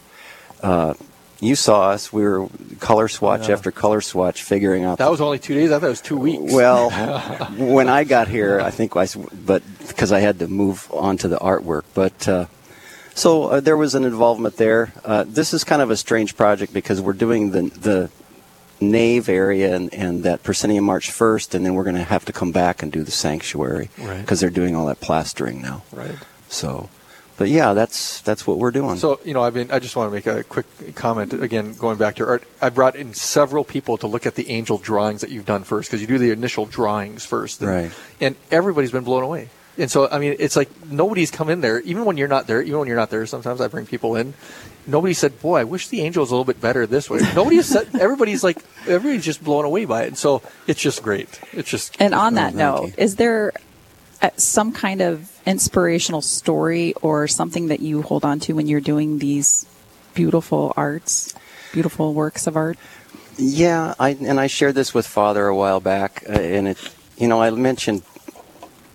Uh, 0.64 0.94
you 1.42 1.56
saw 1.56 1.90
us. 1.90 2.14
We 2.14 2.24
were 2.24 2.48
color 2.80 3.08
swatch 3.10 3.50
Yeah. 3.50 3.56
after 3.56 3.70
color 3.70 4.00
swatch 4.02 4.42
figuring 4.42 4.86
out. 4.86 5.00
That 5.00 5.12
was 5.12 5.20
only 5.22 5.38
two 5.38 5.54
days. 5.54 5.70
I 5.70 5.80
thought 5.80 5.88
it 5.88 5.90
was 5.90 6.02
two 6.02 6.18
weeks. 6.18 6.54
Well, 6.54 6.90
when 7.58 7.90
I 7.90 8.06
got 8.06 8.30
here, 8.30 8.62
I 8.62 8.72
think 8.72 8.96
I, 8.96 9.06
but 9.46 9.62
because 9.88 10.12
I 10.14 10.20
had 10.22 10.40
to 10.40 10.48
move 10.48 10.90
on 10.94 11.18
to 11.18 11.28
the 11.28 11.38
artwork, 11.38 11.84
but 11.94 12.28
uh, 12.28 12.46
so 13.16 13.46
uh, 13.46 13.60
there 13.60 13.76
was 13.78 13.96
an 13.96 14.04
involvement 14.04 14.58
there. 14.58 14.94
Uh, 15.04 15.24
this 15.28 15.54
is 15.54 15.64
kind 15.64 15.82
of 15.82 15.90
a 15.90 15.98
strange 15.98 16.38
project 16.38 16.72
because 16.74 17.02
we're 17.02 17.14
doing 17.14 17.50
the 17.52 17.64
the 17.64 18.10
nave 18.82 19.30
area 19.30 19.74
and, 19.74 19.92
and 19.94 20.24
that 20.24 20.44
proscenium 20.44 20.90
arch 20.90 21.10
first, 21.10 21.56
and 21.56 21.66
then 21.66 21.74
we're 21.76 21.86
going 21.86 21.96
to 21.96 22.04
have 22.04 22.26
to 22.26 22.34
come 22.34 22.52
back 22.52 22.84
and 22.84 22.92
do 22.92 23.04
the 23.04 23.12
sanctuary 23.12 23.90
Right. 23.98 24.20
because 24.22 24.42
they're 24.42 24.50
doing 24.50 24.76
all 24.76 24.86
that 24.88 25.00
plastering 25.00 25.62
now. 25.62 25.84
Right. 25.94 26.16
So, 26.50 26.90
but 27.38 27.48
yeah, 27.48 27.74
that's 27.74 28.20
that's 28.22 28.46
what 28.46 28.58
we're 28.58 28.72
doing. 28.72 28.98
So 28.98 29.20
you 29.24 29.34
know, 29.34 29.42
I've 29.42 29.54
been. 29.54 29.72
I 29.72 29.80
just 29.80 29.96
want 29.96 30.10
to 30.10 30.14
make 30.14 30.28
a 30.28 30.44
quick 30.44 30.66
comment 30.96 31.34
again, 31.34 31.74
going 31.74 31.98
back 31.98 32.16
to 32.18 32.28
art. 32.28 32.44
I 32.62 32.70
brought 32.70 32.96
in 32.98 33.14
several 33.14 33.64
people 33.64 33.98
to 33.98 34.08
look 34.08 34.26
at 34.26 34.36
the 34.36 34.50
angel 34.50 34.78
drawings 34.78 35.22
that 35.22 35.32
you've 35.32 35.46
done 35.46 35.64
first, 35.64 35.90
because 35.90 36.02
you 36.02 36.08
do 36.08 36.18
the 36.18 36.32
initial 36.32 36.66
drawings 36.66 37.26
first, 37.26 37.62
and, 37.62 37.70
Right. 37.70 37.92
And 38.20 38.36
everybody's 38.52 38.92
been 38.92 39.04
blown 39.06 39.24
away. 39.24 39.50
And 39.78 39.92
so, 39.92 40.10
I 40.10 40.20
mean, 40.20 40.36
it's 40.40 40.56
like 40.56 40.70
nobody's 40.90 41.32
come 41.32 41.50
in 41.50 41.62
there, 41.62 41.82
even 41.82 42.06
when 42.06 42.16
you're 42.18 42.30
not 42.30 42.48
there. 42.48 42.62
Even 42.62 42.80
when 42.80 42.88
you're 42.88 42.98
not 42.98 43.10
there, 43.10 43.26
sometimes 43.26 43.60
I 43.60 43.68
bring 43.68 43.86
people 43.86 44.16
in. 44.16 44.34
Nobody 44.88 45.14
said, 45.14 45.42
"Boy, 45.42 45.60
I 45.60 45.64
wish 45.66 45.90
the 45.90 46.02
angel 46.02 46.22
was 46.22 46.32
a 46.32 46.34
little 46.34 46.46
bit 46.46 46.62
better 46.62 46.88
this 46.88 47.10
way." 47.10 47.20
Nobody 47.36 47.62
said. 47.62 47.90
Everybody's 47.96 48.44
like, 48.44 48.58
everybody's 48.88 49.26
just 49.26 49.44
blown 49.44 49.66
away 49.66 49.86
by 49.86 50.04
it, 50.04 50.08
and 50.08 50.18
so 50.18 50.42
it's 50.68 50.80
just 50.80 51.04
great. 51.04 51.40
It's 51.52 51.70
just. 51.70 51.98
And 52.00 52.14
on 52.14 52.36
that 52.36 52.54
Oh, 52.54 52.58
note, 52.58 52.94
is 52.98 53.18
there 53.18 53.52
uh, 54.22 54.30
some 54.38 54.72
kind 54.72 55.02
of 55.02 55.32
inspirational 55.46 56.22
story 56.22 56.94
or 57.02 57.28
something 57.28 57.68
that 57.68 57.82
you 57.82 58.02
hold 58.02 58.24
on 58.24 58.40
to 58.42 58.54
when 58.54 58.68
you're 58.68 58.80
doing 58.80 59.20
these 59.20 59.66
beautiful 60.14 60.72
arts, 60.78 61.34
beautiful 61.74 62.14
works 62.14 62.48
of 62.48 62.56
art? 62.56 62.78
Yeah, 63.38 63.96
I 64.00 64.12
and 64.12 64.40
I 64.40 64.48
shared 64.48 64.76
this 64.76 64.94
with 64.94 65.06
Father 65.06 65.48
a 65.48 65.56
while 65.56 65.82
back, 65.82 66.24
uh, 66.30 66.34
and 66.34 66.70
it, 66.70 66.78
you 67.18 67.28
know, 67.28 67.42
I 67.42 67.50
mentioned 67.50 68.04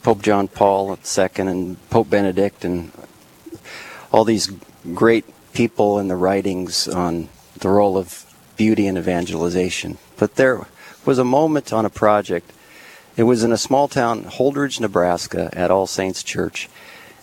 Pope 0.03 0.23
John 0.23 0.49
Paul 0.49 0.99
II 1.19 1.29
and 1.37 1.91
Pope 1.91 2.11
Benedict 2.11 2.65
and 2.65 2.91
all 4.13 4.25
these 4.25 4.51
great 4.95 5.25
people 5.53 5.99
and 5.99 6.11
the 6.11 6.17
writings 6.17 6.89
on 6.89 7.29
the 7.59 7.69
role 7.69 7.99
of 7.99 8.25
beauty 8.57 8.87
and 8.87 8.97
evangelization. 8.99 9.99
But 10.17 10.37
there 10.37 10.67
was 11.05 11.19
a 11.19 11.25
moment 11.25 11.73
on 11.73 11.85
a 11.85 11.91
project. 11.91 12.53
It 13.17 13.25
was 13.25 13.45
in 13.45 13.53
a 13.53 13.59
small 13.59 13.89
town, 13.89 14.25
Holdrege, 14.25 14.81
Nebraska, 14.81 15.51
at 15.53 15.71
All 15.71 15.87
Saints 15.87 16.23
Church. 16.23 16.69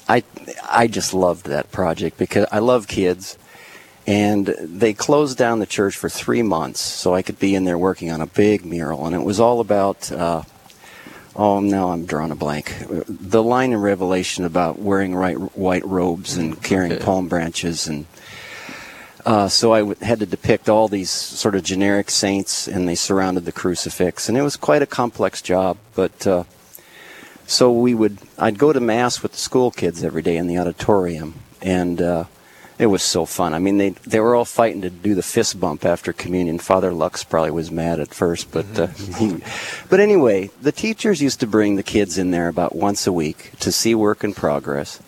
I 0.07 0.23
I 0.69 0.87
just 0.87 1.13
loved 1.13 1.47
that 1.47 1.71
project 1.71 2.17
because 2.17 2.45
I 2.51 2.59
love 2.59 2.87
kids 2.87 3.37
And 4.07 4.47
they 4.61 4.93
closed 4.93 5.37
down 5.37 5.59
the 5.59 5.65
church 5.65 5.97
for 5.97 6.07
three 6.07 6.41
months 6.41 6.79
so 6.79 7.13
I 7.13 7.21
could 7.21 7.39
be 7.39 7.53
in 7.55 7.65
there 7.65 7.77
working 7.77 8.09
on 8.09 8.21
a 8.21 8.25
big 8.25 8.65
mural. 8.65 9.05
And 9.05 9.13
it 9.13 9.21
was 9.21 9.37
all 9.37 9.59
about, 9.59 10.09
uh, 10.09 10.43
oh, 11.37 11.59
now 11.59 11.89
I'm 11.89 12.05
drawing 12.05 12.31
a 12.31 12.35
blank. 12.35 12.73
The 13.07 13.43
line 13.43 13.71
in 13.71 13.79
Revelation 13.79 14.43
about 14.43 14.79
wearing 14.79 15.15
right, 15.15 15.35
white 15.57 15.85
robes 15.85 16.35
and 16.35 16.61
carrying 16.61 16.93
Okay. 16.93 17.03
palm 17.03 17.27
branches. 17.29 17.87
And 17.87 18.05
uh, 19.25 19.47
so 19.47 19.71
I 19.73 19.79
w- 19.79 19.95
had 20.01 20.19
to 20.19 20.25
depict 20.25 20.67
all 20.67 20.87
these 20.87 21.11
sort 21.11 21.55
of 21.55 21.63
generic 21.63 22.09
saints, 22.09 22.67
and 22.67 22.87
they 22.87 22.95
surrounded 22.95 23.45
the 23.45 23.51
crucifix. 23.51 24.27
And 24.27 24.37
it 24.37 24.41
was 24.41 24.57
quite 24.57 24.81
a 24.81 24.87
complex 24.87 25.41
job. 25.41 25.77
But 25.95 26.25
uh, 26.25 26.43
so 27.45 27.71
we 27.71 27.93
would, 27.93 28.17
I'd 28.37 28.57
go 28.57 28.73
to 28.73 28.79
mass 28.79 29.21
with 29.21 29.33
the 29.33 29.37
school 29.37 29.69
kids 29.71 30.03
every 30.03 30.21
day 30.23 30.37
in 30.37 30.47
the 30.47 30.57
auditorium, 30.57 31.35
and 31.61 32.01
uh, 32.01 32.23
it 32.79 32.85
was 32.87 33.01
so 33.01 33.25
fun. 33.25 33.53
I 33.53 33.59
mean, 33.59 33.77
they 33.77 33.89
they 33.89 34.19
were 34.19 34.35
all 34.35 34.45
fighting 34.45 34.81
to 34.81 34.89
do 34.89 35.15
the 35.15 35.23
fist 35.23 35.59
bump 35.59 35.83
after 35.83 36.13
communion. 36.13 36.59
Father 36.59 36.93
Lux 36.93 37.23
probably 37.23 37.51
was 37.51 37.71
mad 37.71 37.99
at 37.99 38.13
first, 38.13 38.51
but 38.51 38.79
uh, 38.79 38.87
he, 39.17 39.37
but 39.89 39.99
anyway, 39.99 40.51
the 40.61 40.71
teachers 40.71 41.21
used 41.21 41.39
to 41.39 41.47
bring 41.47 41.75
the 41.75 41.83
kids 41.83 42.17
in 42.17 42.31
there 42.31 42.47
about 42.47 42.75
once 42.75 43.07
a 43.07 43.11
week 43.11 43.51
to 43.59 43.71
see 43.71 43.95
work 43.95 44.23
in 44.23 44.33
progress. 44.33 45.01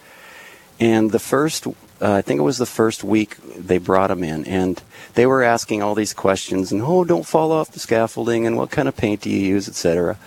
And 0.80 1.12
the 1.12 1.20
first, 1.20 1.68
uh, 1.68 1.74
I 2.02 2.22
think 2.22 2.40
it 2.40 2.44
was 2.44 2.58
the 2.58 2.66
first 2.66 3.04
week 3.04 3.36
they 3.56 3.78
brought 3.78 4.08
them 4.08 4.24
in, 4.24 4.46
and 4.46 4.82
they 5.14 5.26
were 5.26 5.44
asking 5.44 5.84
all 5.84 5.94
these 5.94 6.14
questions, 6.14 6.72
and 6.72 6.82
oh, 6.82 7.04
don't 7.04 7.26
fall 7.26 7.52
off 7.52 7.72
the 7.72 7.80
scaffolding, 7.80 8.48
and 8.48 8.58
what 8.58 8.72
kind 8.72 8.88
of 8.88 8.96
paint 8.96 9.22
do 9.22 9.30
you 9.30 9.40
use, 9.40 9.68
etc. 9.68 10.18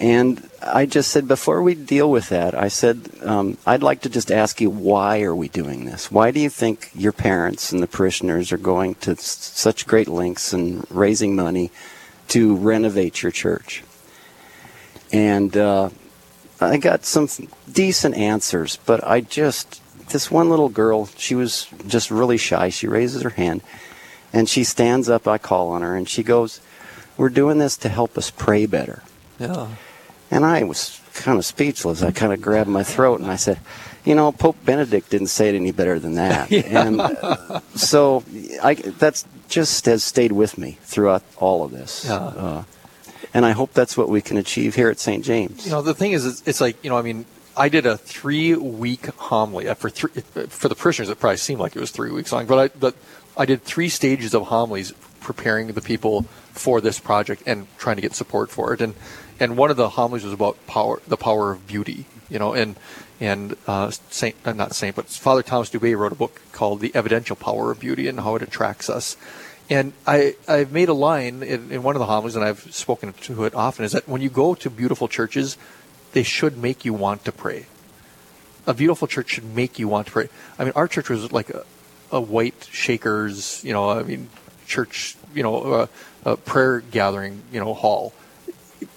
And 0.00 0.48
I 0.62 0.86
just 0.86 1.10
said, 1.10 1.26
before 1.26 1.60
we 1.62 1.74
deal 1.74 2.08
with 2.10 2.28
that, 2.28 2.54
I 2.54 2.68
said, 2.68 3.10
um, 3.22 3.58
I'd 3.66 3.82
like 3.82 4.02
to 4.02 4.08
just 4.08 4.30
ask 4.30 4.60
you, 4.60 4.70
why 4.70 5.22
are 5.22 5.34
we 5.34 5.48
doing 5.48 5.86
this? 5.86 6.10
Why 6.10 6.30
do 6.30 6.38
you 6.38 6.50
think 6.50 6.90
your 6.94 7.10
parents 7.12 7.72
and 7.72 7.82
the 7.82 7.88
parishioners 7.88 8.52
are 8.52 8.58
going 8.58 8.94
to 8.96 9.12
s- 9.12 9.24
such 9.24 9.88
great 9.88 10.06
lengths 10.06 10.52
and 10.52 10.86
raising 10.88 11.34
money 11.34 11.72
to 12.28 12.54
renovate 12.54 13.22
your 13.22 13.32
church? 13.32 13.82
And 15.12 15.56
uh, 15.56 15.90
I 16.60 16.76
got 16.76 17.04
some 17.04 17.28
decent 17.70 18.14
answers, 18.14 18.78
but 18.86 19.04
I 19.04 19.20
just, 19.20 19.82
this 20.10 20.30
one 20.30 20.48
little 20.48 20.68
girl, 20.68 21.06
she 21.16 21.34
was 21.34 21.66
just 21.88 22.10
really 22.12 22.36
shy. 22.36 22.68
She 22.68 22.86
raises 22.86 23.22
her 23.22 23.30
hand 23.30 23.62
and 24.32 24.48
she 24.48 24.62
stands 24.62 25.08
up. 25.08 25.26
I 25.26 25.38
call 25.38 25.70
on 25.70 25.82
her 25.82 25.96
and 25.96 26.08
she 26.08 26.22
goes, 26.22 26.60
We're 27.16 27.30
doing 27.30 27.58
this 27.58 27.76
to 27.78 27.88
help 27.88 28.16
us 28.16 28.30
pray 28.30 28.66
better. 28.66 29.02
Yeah. 29.40 29.68
And 30.30 30.44
I 30.44 30.62
was 30.64 31.00
kind 31.14 31.38
of 31.38 31.44
speechless. 31.44 32.02
I 32.02 32.10
kind 32.10 32.32
of 32.32 32.40
grabbed 32.40 32.68
my 32.68 32.82
throat 32.82 33.20
and 33.20 33.30
I 33.30 33.36
said, 33.36 33.58
you 34.04 34.14
know, 34.14 34.30
Pope 34.32 34.56
Benedict 34.64 35.10
didn't 35.10 35.28
say 35.28 35.48
it 35.48 35.54
any 35.54 35.72
better 35.72 35.98
than 35.98 36.14
that. 36.14 36.50
And 36.66 37.00
uh, 37.00 37.60
so 37.74 38.24
I, 38.62 38.74
that's 38.74 39.24
just 39.48 39.86
has 39.86 40.04
stayed 40.04 40.32
with 40.32 40.58
me 40.58 40.78
throughout 40.82 41.22
all 41.36 41.64
of 41.64 41.72
this. 41.72 42.04
Yeah. 42.06 42.16
Uh, 42.16 42.64
and 43.34 43.44
I 43.44 43.52
hope 43.52 43.72
that's 43.72 43.96
what 43.96 44.08
we 44.08 44.20
can 44.22 44.36
achieve 44.36 44.74
here 44.74 44.88
at 44.90 44.98
St. 44.98 45.24
James. 45.24 45.66
You 45.66 45.72
know, 45.72 45.82
the 45.82 45.94
thing 45.94 46.12
is, 46.12 46.24
it's, 46.24 46.42
it's 46.46 46.60
like 46.60 46.82
you 46.82 46.90
know, 46.90 46.96
I 46.96 47.02
mean, 47.02 47.26
I 47.56 47.68
did 47.68 47.84
a 47.86 47.96
three-week 47.98 49.06
homily 49.16 49.68
Uh, 49.68 49.74
for 49.74 49.90
three 49.90 50.10
for 50.48 50.68
the 50.68 50.74
parishioners. 50.74 51.10
It 51.10 51.18
probably 51.18 51.36
seemed 51.36 51.60
like 51.60 51.76
it 51.76 51.80
was 51.80 51.90
three 51.90 52.10
weeks 52.10 52.32
long, 52.32 52.46
but 52.46 52.58
I 52.58 52.78
but 52.78 52.94
I 53.36 53.44
did 53.44 53.64
three 53.64 53.88
stages 53.88 54.34
of 54.34 54.46
homilies 54.46 54.92
preparing 55.28 55.68
the 55.68 55.80
people 55.92 56.22
for 56.52 56.80
this 56.80 56.98
project 56.98 57.42
and 57.46 57.66
trying 57.76 57.96
to 57.96 58.02
get 58.02 58.14
support 58.14 58.50
for 58.50 58.72
it. 58.72 58.80
And 58.80 58.94
and 59.38 59.56
one 59.56 59.70
of 59.70 59.76
the 59.76 59.90
homilies 59.90 60.24
was 60.24 60.32
about 60.32 60.56
power, 60.66 61.00
the 61.06 61.16
power 61.28 61.52
of 61.52 61.66
beauty. 61.66 62.06
You 62.28 62.38
know, 62.38 62.54
and 62.54 62.76
and 63.20 63.56
uh, 63.66 63.90
Saint 64.10 64.36
uh, 64.44 64.52
not 64.52 64.74
Saint, 64.74 64.96
but 64.96 65.06
Father 65.06 65.42
Thomas 65.42 65.70
Dubay 65.70 65.96
wrote 65.96 66.12
a 66.12 66.20
book 66.24 66.40
called 66.52 66.80
The 66.80 66.92
Evidential 66.94 67.36
Power 67.36 67.70
of 67.70 67.78
Beauty 67.80 68.08
and 68.08 68.20
how 68.20 68.36
it 68.36 68.42
attracts 68.42 68.88
us. 68.88 69.16
And 69.70 69.92
I, 70.06 70.34
I've 70.48 70.72
made 70.72 70.88
a 70.88 70.94
line 70.94 71.42
in, 71.42 71.70
in 71.70 71.82
one 71.82 71.94
of 71.94 72.00
the 72.00 72.06
homilies, 72.06 72.36
and 72.36 72.44
I've 72.44 72.72
spoken 72.74 73.12
to 73.12 73.44
it 73.44 73.54
often, 73.54 73.84
is 73.84 73.92
that 73.92 74.08
when 74.08 74.22
you 74.22 74.30
go 74.30 74.54
to 74.54 74.70
beautiful 74.70 75.08
churches, 75.08 75.58
they 76.12 76.22
should 76.22 76.56
make 76.56 76.86
you 76.86 76.94
want 76.94 77.24
to 77.26 77.32
pray. 77.32 77.66
A 78.66 78.72
beautiful 78.72 79.06
church 79.06 79.28
should 79.28 79.44
make 79.44 79.78
you 79.78 79.86
want 79.86 80.06
to 80.06 80.12
pray. 80.12 80.28
I 80.58 80.64
mean, 80.64 80.72
our 80.74 80.88
church 80.88 81.10
was 81.10 81.32
like 81.32 81.50
a, 81.50 81.64
a 82.10 82.20
white 82.20 82.68
Shakers, 82.72 83.62
you 83.62 83.74
know, 83.74 83.90
I 83.90 84.02
mean, 84.04 84.30
church, 84.66 85.16
you 85.34 85.42
know, 85.42 85.72
uh, 85.72 85.86
a 86.24 86.36
prayer 86.36 86.80
gathering, 86.80 87.42
you 87.52 87.60
know, 87.60 87.74
hall. 87.74 88.12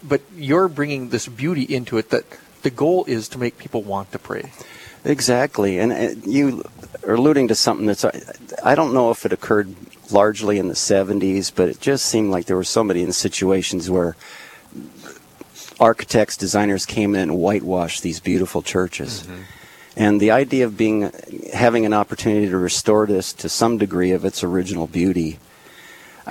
But 0.03 0.21
you're 0.35 0.67
bringing 0.67 1.09
this 1.09 1.27
beauty 1.27 1.63
into 1.63 1.97
it 1.97 2.09
that 2.09 2.25
the 2.61 2.69
goal 2.69 3.05
is 3.05 3.27
to 3.29 3.37
make 3.37 3.57
people 3.57 3.81
want 3.81 4.11
to 4.11 4.19
pray. 4.19 4.51
Exactly, 5.03 5.79
and 5.79 5.91
uh, 5.91 6.29
you 6.29 6.63
are 7.07 7.15
alluding 7.15 7.47
to 7.47 7.55
something 7.55 7.87
that's. 7.87 8.05
I 8.63 8.75
don't 8.75 8.93
know 8.93 9.09
if 9.09 9.25
it 9.25 9.33
occurred 9.33 9.73
largely 10.11 10.59
in 10.59 10.67
the 10.67 10.75
'70s, 10.75 11.51
but 11.53 11.69
it 11.69 11.79
just 11.79 12.05
seemed 12.05 12.29
like 12.29 12.45
there 12.45 12.55
were 12.55 12.63
so 12.63 12.83
many 12.83 13.01
in 13.01 13.11
situations 13.11 13.89
where 13.89 14.15
architects, 15.79 16.37
designers 16.37 16.85
came 16.85 17.15
in 17.15 17.21
and 17.21 17.37
whitewashed 17.37 18.03
these 18.03 18.19
beautiful 18.19 18.61
churches. 18.61 19.27
And 19.97 20.21
the 20.21 20.31
idea 20.31 20.65
of 20.65 20.77
being 20.77 21.11
having 21.53 21.85
an 21.85 21.93
opportunity 21.93 22.47
to 22.47 22.57
restore 22.57 23.07
this 23.07 23.33
to 23.33 23.49
some 23.49 23.77
degree 23.79 24.11
of 24.11 24.23
its 24.23 24.43
original 24.43 24.85
beauty. 24.87 25.39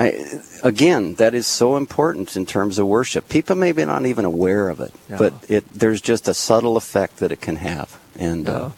I, 0.01 0.41
again, 0.65 1.15
that 1.17 1.35
is 1.35 1.47
so 1.47 1.77
important 1.77 2.35
in 2.35 2.47
terms 2.47 2.79
of 2.79 2.87
worship. 2.87 3.29
People 3.29 3.55
may 3.55 3.73
be 3.73 3.85
not 3.85 4.07
even 4.07 4.25
aware 4.25 4.71
of 4.71 4.81
it, 4.81 4.93
Yeah. 5.11 5.19
but 5.19 5.33
it, 5.49 5.69
there's 5.75 6.01
just 6.01 6.27
a 6.27 6.33
subtle 6.35 6.77
effect 6.79 7.19
that 7.19 7.31
it 7.31 7.41
can 7.43 7.57
have, 7.57 7.99
and 8.19 8.49
uh, 8.49 8.71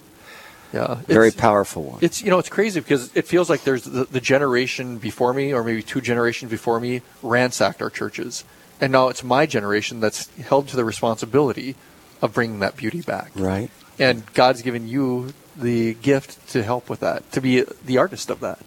Yeah, 0.72 0.96
very 1.06 1.28
It's- 1.28 1.40
powerful 1.40 1.82
one. 1.84 1.98
It's 2.00 2.22
you 2.22 2.30
know 2.30 2.38
it's 2.40 2.48
crazy 2.48 2.80
because 2.80 3.10
it 3.14 3.26
feels 3.28 3.48
like 3.50 3.62
there's 3.62 3.84
the, 3.84 4.04
the 4.06 4.20
generation 4.20 4.98
before 4.98 5.32
me 5.34 5.52
or 5.54 5.62
maybe 5.62 5.82
two 5.82 6.00
generations 6.00 6.50
before 6.50 6.80
me 6.80 7.02
ransacked 7.22 7.80
our 7.82 7.90
churches, 7.90 8.42
and 8.80 8.90
now 8.90 9.08
it's 9.08 9.22
my 9.22 9.46
generation 9.46 10.00
that's 10.00 10.28
held 10.40 10.68
to 10.68 10.76
the 10.76 10.84
responsibility 10.84 11.76
of 12.20 12.32
bringing 12.32 12.58
that 12.60 12.74
beauty 12.76 13.00
back. 13.02 13.30
Right. 13.36 13.70
And 13.98 14.24
God's 14.34 14.62
given 14.62 14.88
you 14.88 15.34
the 15.56 15.94
gift 15.94 16.48
to 16.52 16.62
help 16.64 16.88
with 16.88 17.00
that, 17.00 17.30
to 17.32 17.40
be 17.40 17.62
the 17.84 17.98
artist 17.98 18.30
of 18.30 18.40
that. 18.40 18.58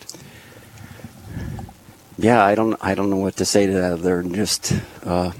Yeah, 2.17 2.43
I 2.43 2.55
don't, 2.55 2.77
I 2.81 2.95
don't 2.95 3.09
know 3.09 3.17
what 3.17 3.37
to 3.37 3.45
say 3.45 3.67
to 3.67 3.73
that. 3.73 4.01
They're 4.01 4.23
just 4.23 4.73
uh, 5.03 5.31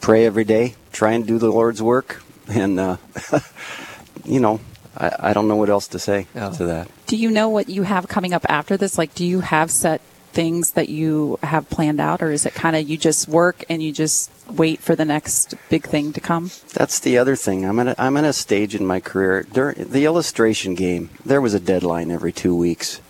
pray 0.00 0.24
every 0.24 0.44
day, 0.44 0.74
try 0.92 1.12
and 1.12 1.26
do 1.26 1.38
the 1.38 1.50
Lord's 1.50 1.82
work, 1.82 2.22
and 2.48 2.78
uh, 2.78 2.96
you 4.24 4.40
know, 4.40 4.60
I, 4.96 5.12
I 5.18 5.32
don't 5.32 5.48
know 5.48 5.56
what 5.56 5.70
else 5.70 5.88
to 5.88 5.98
say 5.98 6.26
to 6.34 6.64
that. 6.66 6.88
Do 7.06 7.16
you 7.16 7.30
know 7.30 7.48
what 7.48 7.68
you 7.68 7.82
have 7.82 8.08
coming 8.08 8.32
up 8.32 8.44
after 8.48 8.76
this? 8.76 8.98
Like, 8.98 9.14
do 9.14 9.24
you 9.24 9.40
have 9.40 9.70
set 9.70 10.00
things 10.32 10.72
that 10.72 10.88
you 10.88 11.38
have 11.42 11.68
planned 11.68 12.00
out, 12.00 12.22
or 12.22 12.30
is 12.30 12.46
it 12.46 12.54
kind 12.54 12.74
of 12.74 12.88
you 12.88 12.96
just 12.96 13.28
work 13.28 13.64
and 13.68 13.82
you 13.82 13.92
just 13.92 14.30
wait 14.50 14.80
for 14.80 14.96
the 14.96 15.04
next 15.04 15.54
big 15.68 15.84
thing 15.84 16.12
to 16.12 16.20
come? 16.20 16.50
That's 16.72 16.98
the 17.00 17.18
other 17.18 17.36
thing. 17.36 17.64
I'm 17.64 17.78
at 17.78 17.88
a, 17.88 18.02
I'm 18.02 18.16
at 18.16 18.24
a 18.24 18.32
stage 18.32 18.74
in 18.74 18.86
my 18.86 19.00
career. 19.00 19.42
During 19.42 19.90
the 19.90 20.04
illustration 20.04 20.74
game, 20.74 21.10
there 21.24 21.40
was 21.40 21.54
a 21.54 21.60
deadline 21.60 22.10
every 22.10 22.32
two 22.32 22.56
weeks, 22.56 23.00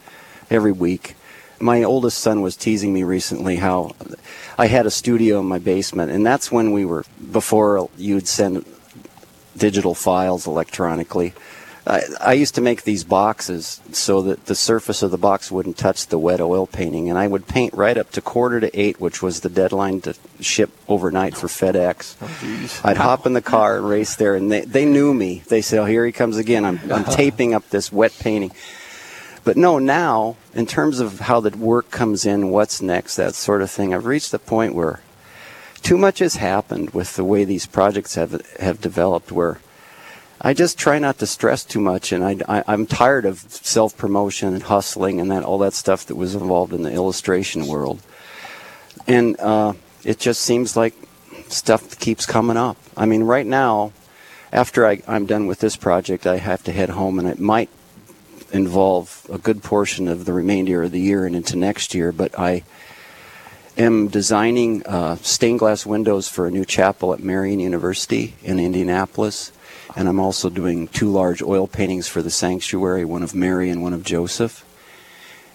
every 0.51 0.73
week. 0.73 1.15
My 1.63 1.85
oldest 1.85 2.19
son 2.19 2.43
was 2.43 2.57
teasing 2.57 2.93
me 2.93 3.05
recently 3.05 3.57
how 3.57 3.95
I 4.59 4.67
had 4.67 4.85
a 4.85 4.91
studio 4.91 5.39
in 5.39 5.47
my 5.47 5.61
basement, 5.61 6.11
and 6.11 6.27
that's 6.27 6.51
when 6.51 6.73
we 6.73 6.85
were 6.85 7.05
before 7.31 7.89
you'd 7.97 8.27
send 8.27 8.65
digital 9.57 9.95
files 9.95 10.49
electronically. 10.49 11.35
I, 11.87 12.03
I 12.21 12.33
used 12.35 12.57
to 12.57 12.61
make 12.61 12.83
these 12.83 13.05
boxes 13.05 13.81
so 13.93 14.23
that 14.23 14.47
the 14.47 14.57
surface 14.57 15.03
of 15.03 15.13
the 15.13 15.19
box 15.19 15.53
wouldn't 15.53 15.77
touch 15.77 16.09
the 16.09 16.19
wet 16.19 16.41
oil 16.41 16.67
painting, 16.67 17.09
and 17.09 17.17
I 17.17 17.29
would 17.29 17.47
paint 17.47 17.75
right 17.75 17.97
up 17.97 18.11
to 18.13 18.21
quarter 18.21 18.59
to 18.61 18.79
eight, 18.81 19.01
which 19.01 19.23
was 19.23 19.41
the 19.41 19.49
deadline 19.49 20.01
to 20.03 20.15
ship 20.41 20.71
overnight 20.89 21.37
for 21.37 21.47
FedEx. 21.47 22.17
Oh, 22.21 22.89
I'd 22.89 22.97
hop 22.97 23.25
in 23.25 23.35
the 23.35 23.43
car 23.43 23.77
and 23.77 23.89
race 23.89 24.17
there, 24.17 24.35
and 24.35 24.51
they, 24.51 24.63
they 24.63 24.85
knew 24.85 25.15
me. 25.15 25.43
They 25.47 25.63
said, 25.63 25.79
"Oh, 25.79 25.85
here 25.85 26.05
he 26.07 26.13
comes 26.13 26.37
again." 26.39 26.65
I'm, 26.65 26.81
I'm 26.91 27.05
taping 27.17 27.55
up 27.55 27.69
this 27.71 27.93
wet 27.93 28.17
painting. 28.19 28.53
But 29.45 29.57
no, 29.57 29.79
now 29.79 30.37
in 30.55 30.67
terms 30.67 31.01
of 31.01 31.21
how 31.21 31.41
the 31.41 31.57
work 31.57 31.91
comes 31.91 32.25
in, 32.25 32.51
what's 32.51 32.81
next, 32.81 33.17
that 33.17 33.35
sort 33.35 33.63
of 33.63 33.71
thing, 33.71 33.93
I've 33.93 34.07
reached 34.07 34.31
the 34.31 34.39
point 34.39 34.75
where 34.75 35.01
too 35.83 35.99
much 35.99 36.21
has 36.21 36.37
happened 36.37 36.91
with 36.91 37.17
the 37.17 37.25
way 37.25 37.45
these 37.45 37.67
projects 37.67 38.15
have 38.15 38.47
have 38.59 38.81
developed. 38.81 39.33
Where 39.33 39.59
I 40.41 40.55
just 40.55 40.79
try 40.79 40.99
not 40.99 41.19
to 41.19 41.27
stress 41.27 41.65
too 41.65 41.81
much, 41.81 42.13
and 42.13 42.25
I, 42.25 42.37
I, 42.49 42.65
I'm 42.69 42.87
tired 42.87 43.25
of 43.25 43.41
self 43.41 43.97
promotion 43.97 44.55
and 44.55 44.63
hustling 44.63 45.21
and 45.21 45.31
that 45.33 45.43
all 45.43 45.59
that 45.59 45.73
stuff 45.73 46.07
that 46.07 46.17
was 46.17 46.35
involved 46.35 46.73
in 46.73 46.83
the 46.83 46.93
illustration 46.93 47.67
world. 47.67 48.01
And 49.09 49.39
uh, 49.41 49.73
it 50.05 50.21
just 50.21 50.43
seems 50.43 50.77
like 50.77 50.95
stuff 51.49 51.99
keeps 51.99 52.27
coming 52.27 52.57
up. 52.57 52.77
I 52.97 53.07
mean, 53.07 53.25
right 53.25 53.47
now, 53.47 53.93
after 54.53 54.87
I, 54.87 55.03
I'm 55.09 55.27
done 55.27 55.47
with 55.47 55.59
this 55.59 55.77
project, 55.77 56.27
I 56.27 56.37
have 56.37 56.63
to 56.65 56.73
head 56.73 56.91
home, 56.91 57.19
and 57.19 57.27
it 57.27 57.41
might 57.41 57.71
involve 58.53 59.27
a 59.33 59.39
good 59.39 59.63
portion 59.63 60.09
of 60.09 60.25
the 60.25 60.33
remainder 60.33 60.83
of 60.83 60.93
the 60.93 61.01
year 61.01 61.27
and 61.27 61.35
into 61.35 61.57
next 61.57 61.95
year. 61.95 62.13
But 62.13 62.39
I 62.39 62.63
am 63.77 64.09
designing 64.09 64.85
uh, 64.87 65.17
stained 65.17 65.59
glass 65.59 65.87
windows 65.87 66.29
for 66.29 66.47
a 66.47 66.51
new 66.51 66.65
chapel 66.65 67.13
at 67.13 67.21
Marian 67.21 67.61
University 67.61 68.35
in 68.43 68.61
Indianapolis. 68.61 69.53
And 69.97 70.09
I'm 70.09 70.21
also 70.21 70.49
doing 70.51 70.89
two 70.89 71.11
large 71.11 71.43
oil 71.43 71.67
paintings 71.67 72.09
for 72.09 72.23
the 72.23 72.31
sanctuary, 72.31 73.05
one 73.05 73.23
of 73.23 73.35
Mary 73.35 73.71
and 73.71 73.83
one 73.83 73.93
of 73.93 74.05
Joseph. 74.05 74.65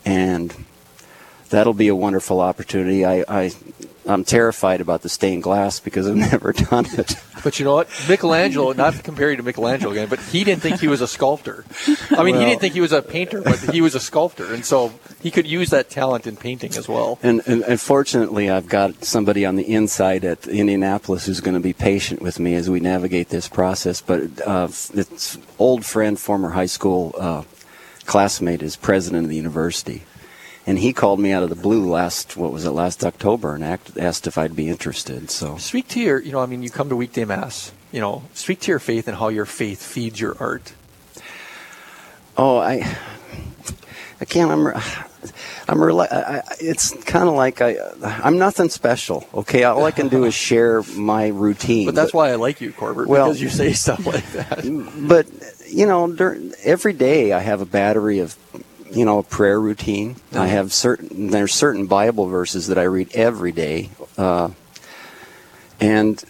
and 0.06 0.54
that'll 1.50 1.74
be 1.74 1.88
a 1.88 1.96
wonderful 1.96 2.42
opportunity. 2.42 3.06
I, 3.06 3.24
I 3.28 3.52
I'm 4.08 4.24
terrified 4.24 4.82
about 4.82 5.02
the 5.02 5.10
stained 5.10 5.44
glass 5.44 5.80
because 5.80 6.08
I've 6.08 6.16
never 6.32 6.54
done 6.54 6.86
it. 6.94 7.16
But 7.44 7.60
you 7.60 7.66
know 7.66 7.76
what? 7.76 7.90
Michelangelo, 8.10 8.74
not 8.74 9.04
you 9.04 9.38
to 9.38 9.44
Michelangelo 9.44 9.92
again, 9.92 10.08
but 10.08 10.20
he 10.20 10.44
didn't 10.44 10.62
think 10.62 10.80
he 10.80 10.88
was 10.88 11.02
a 11.02 11.08
sculptor. 11.08 11.66
I 12.12 12.24
mean, 12.24 12.36
Well- 12.36 12.40
he 12.42 12.46
didn't 12.46 12.62
think 12.62 12.74
he 12.74 12.82
was 12.82 12.92
a 12.92 13.02
painter, 13.02 13.42
but 13.42 13.60
he 13.60 13.82
was 13.82 13.96
a 13.96 14.00
sculptor. 14.00 14.54
And 14.54 14.66
so 14.66 14.94
he 15.22 15.32
could 15.32 15.48
use 15.48 15.70
that 15.70 15.90
talent 15.90 16.26
in 16.28 16.36
painting 16.36 16.76
as 16.76 16.88
well. 16.88 17.20
And, 17.22 17.42
and, 17.46 17.64
and 17.64 17.80
fortunately, 17.80 18.50
I've 18.50 18.68
got 18.68 19.04
somebody 19.04 19.46
on 19.46 19.56
the 19.56 19.72
inside 19.72 20.26
at 20.26 20.48
Indianapolis 20.48 21.26
who's 21.26 21.42
going 21.42 21.56
to 21.56 21.62
be 21.62 21.74
patient 21.74 22.22
with 22.22 22.40
me 22.40 22.56
as 22.56 22.70
we 22.70 22.80
navigate 22.80 23.30
this 23.30 23.48
process. 23.48 24.02
But 24.02 24.42
uh, 24.46 24.68
it's 24.94 25.38
old 25.60 25.86
friend, 25.86 26.20
former 26.20 26.52
high 26.52 26.66
school 26.66 27.14
uh, 27.18 27.44
classmate, 28.06 28.62
is 28.64 28.76
president 28.76 29.26
of 29.26 29.30
the 29.30 29.36
university, 29.36 30.04
and 30.68 30.78
he 30.78 30.94
called 30.94 31.20
me 31.20 31.32
out 31.32 31.42
of 31.44 31.50
the 31.50 31.56
blue 31.56 31.90
last 31.90 32.36
what 32.38 32.52
was 32.52 32.66
it 32.66 32.72
last 32.72 33.04
October 33.04 33.56
and 33.56 33.64
act, 33.64 33.98
asked 33.98 34.28
if 34.28 34.38
I'd 34.38 34.56
be 34.56 34.68
interested. 34.68 35.32
So 35.32 35.58
Speak 35.58 35.88
to 35.90 36.00
your, 36.00 36.22
you 36.22 36.34
know, 36.34 36.40
I 36.42 36.46
mean, 36.46 36.62
you 36.62 36.70
come 36.70 36.90
to 36.90 36.96
weekday 36.96 37.26
mass, 37.26 37.72
you 37.92 38.02
know, 38.02 38.24
speak 38.34 38.60
to 38.62 38.72
your 38.72 38.80
faith 38.80 39.08
and 39.08 39.18
how 39.18 39.30
your 39.30 39.46
faith 39.46 39.82
feeds 39.82 40.20
your 40.20 40.36
art. 40.40 40.74
Oh, 42.38 42.58
I, 42.58 42.96
I 44.22 44.26
can't. 44.26 44.52
I'm, 44.52 44.68
I'm. 44.68 45.78
Rela- 45.80 46.12
I, 46.12 46.44
it's 46.60 46.92
kind 47.06 47.28
of 47.28 47.34
like 47.34 47.62
I. 47.62 47.78
I'm 48.04 48.38
nothing 48.38 48.70
special. 48.70 49.28
Okay, 49.34 49.64
all 49.64 49.84
I 49.86 49.90
can 49.92 50.08
do 50.08 50.24
is 50.26 50.34
share 50.48 50.84
my 50.96 51.28
routine. 51.28 51.88
But 51.88 51.96
that's 51.96 52.14
why 52.14 52.30
I 52.30 52.36
like 52.36 52.62
you, 52.62 52.72
Corbett, 52.74 53.08
Well- 53.08 53.26
because 53.26 53.42
you 53.42 53.50
say 53.50 53.74
stuff 53.74 54.06
like 54.06 54.32
that. 54.34 54.62
But 55.08 55.26
you 55.68 55.88
know, 55.88 56.12
dur 56.12 56.38
every 56.64 56.94
day 56.94 57.34
I 57.34 57.40
have 57.40 57.62
a 57.62 57.66
battery 57.66 58.20
of, 58.20 58.38
you 58.92 59.06
know, 59.06 59.20
a 59.20 59.24
prayer 59.24 59.60
routine. 59.60 60.16
I 60.34 60.48
Mhm. 60.48 60.50
have 60.50 60.74
certain. 60.74 61.30
There's 61.32 61.54
certain 61.54 61.86
Bible 61.88 62.28
verses 62.28 62.68
that 62.68 62.78
I 62.78 62.84
read 62.84 63.10
every 63.14 63.52
day, 63.52 63.90
uh, 64.18 64.50
and 65.80 66.24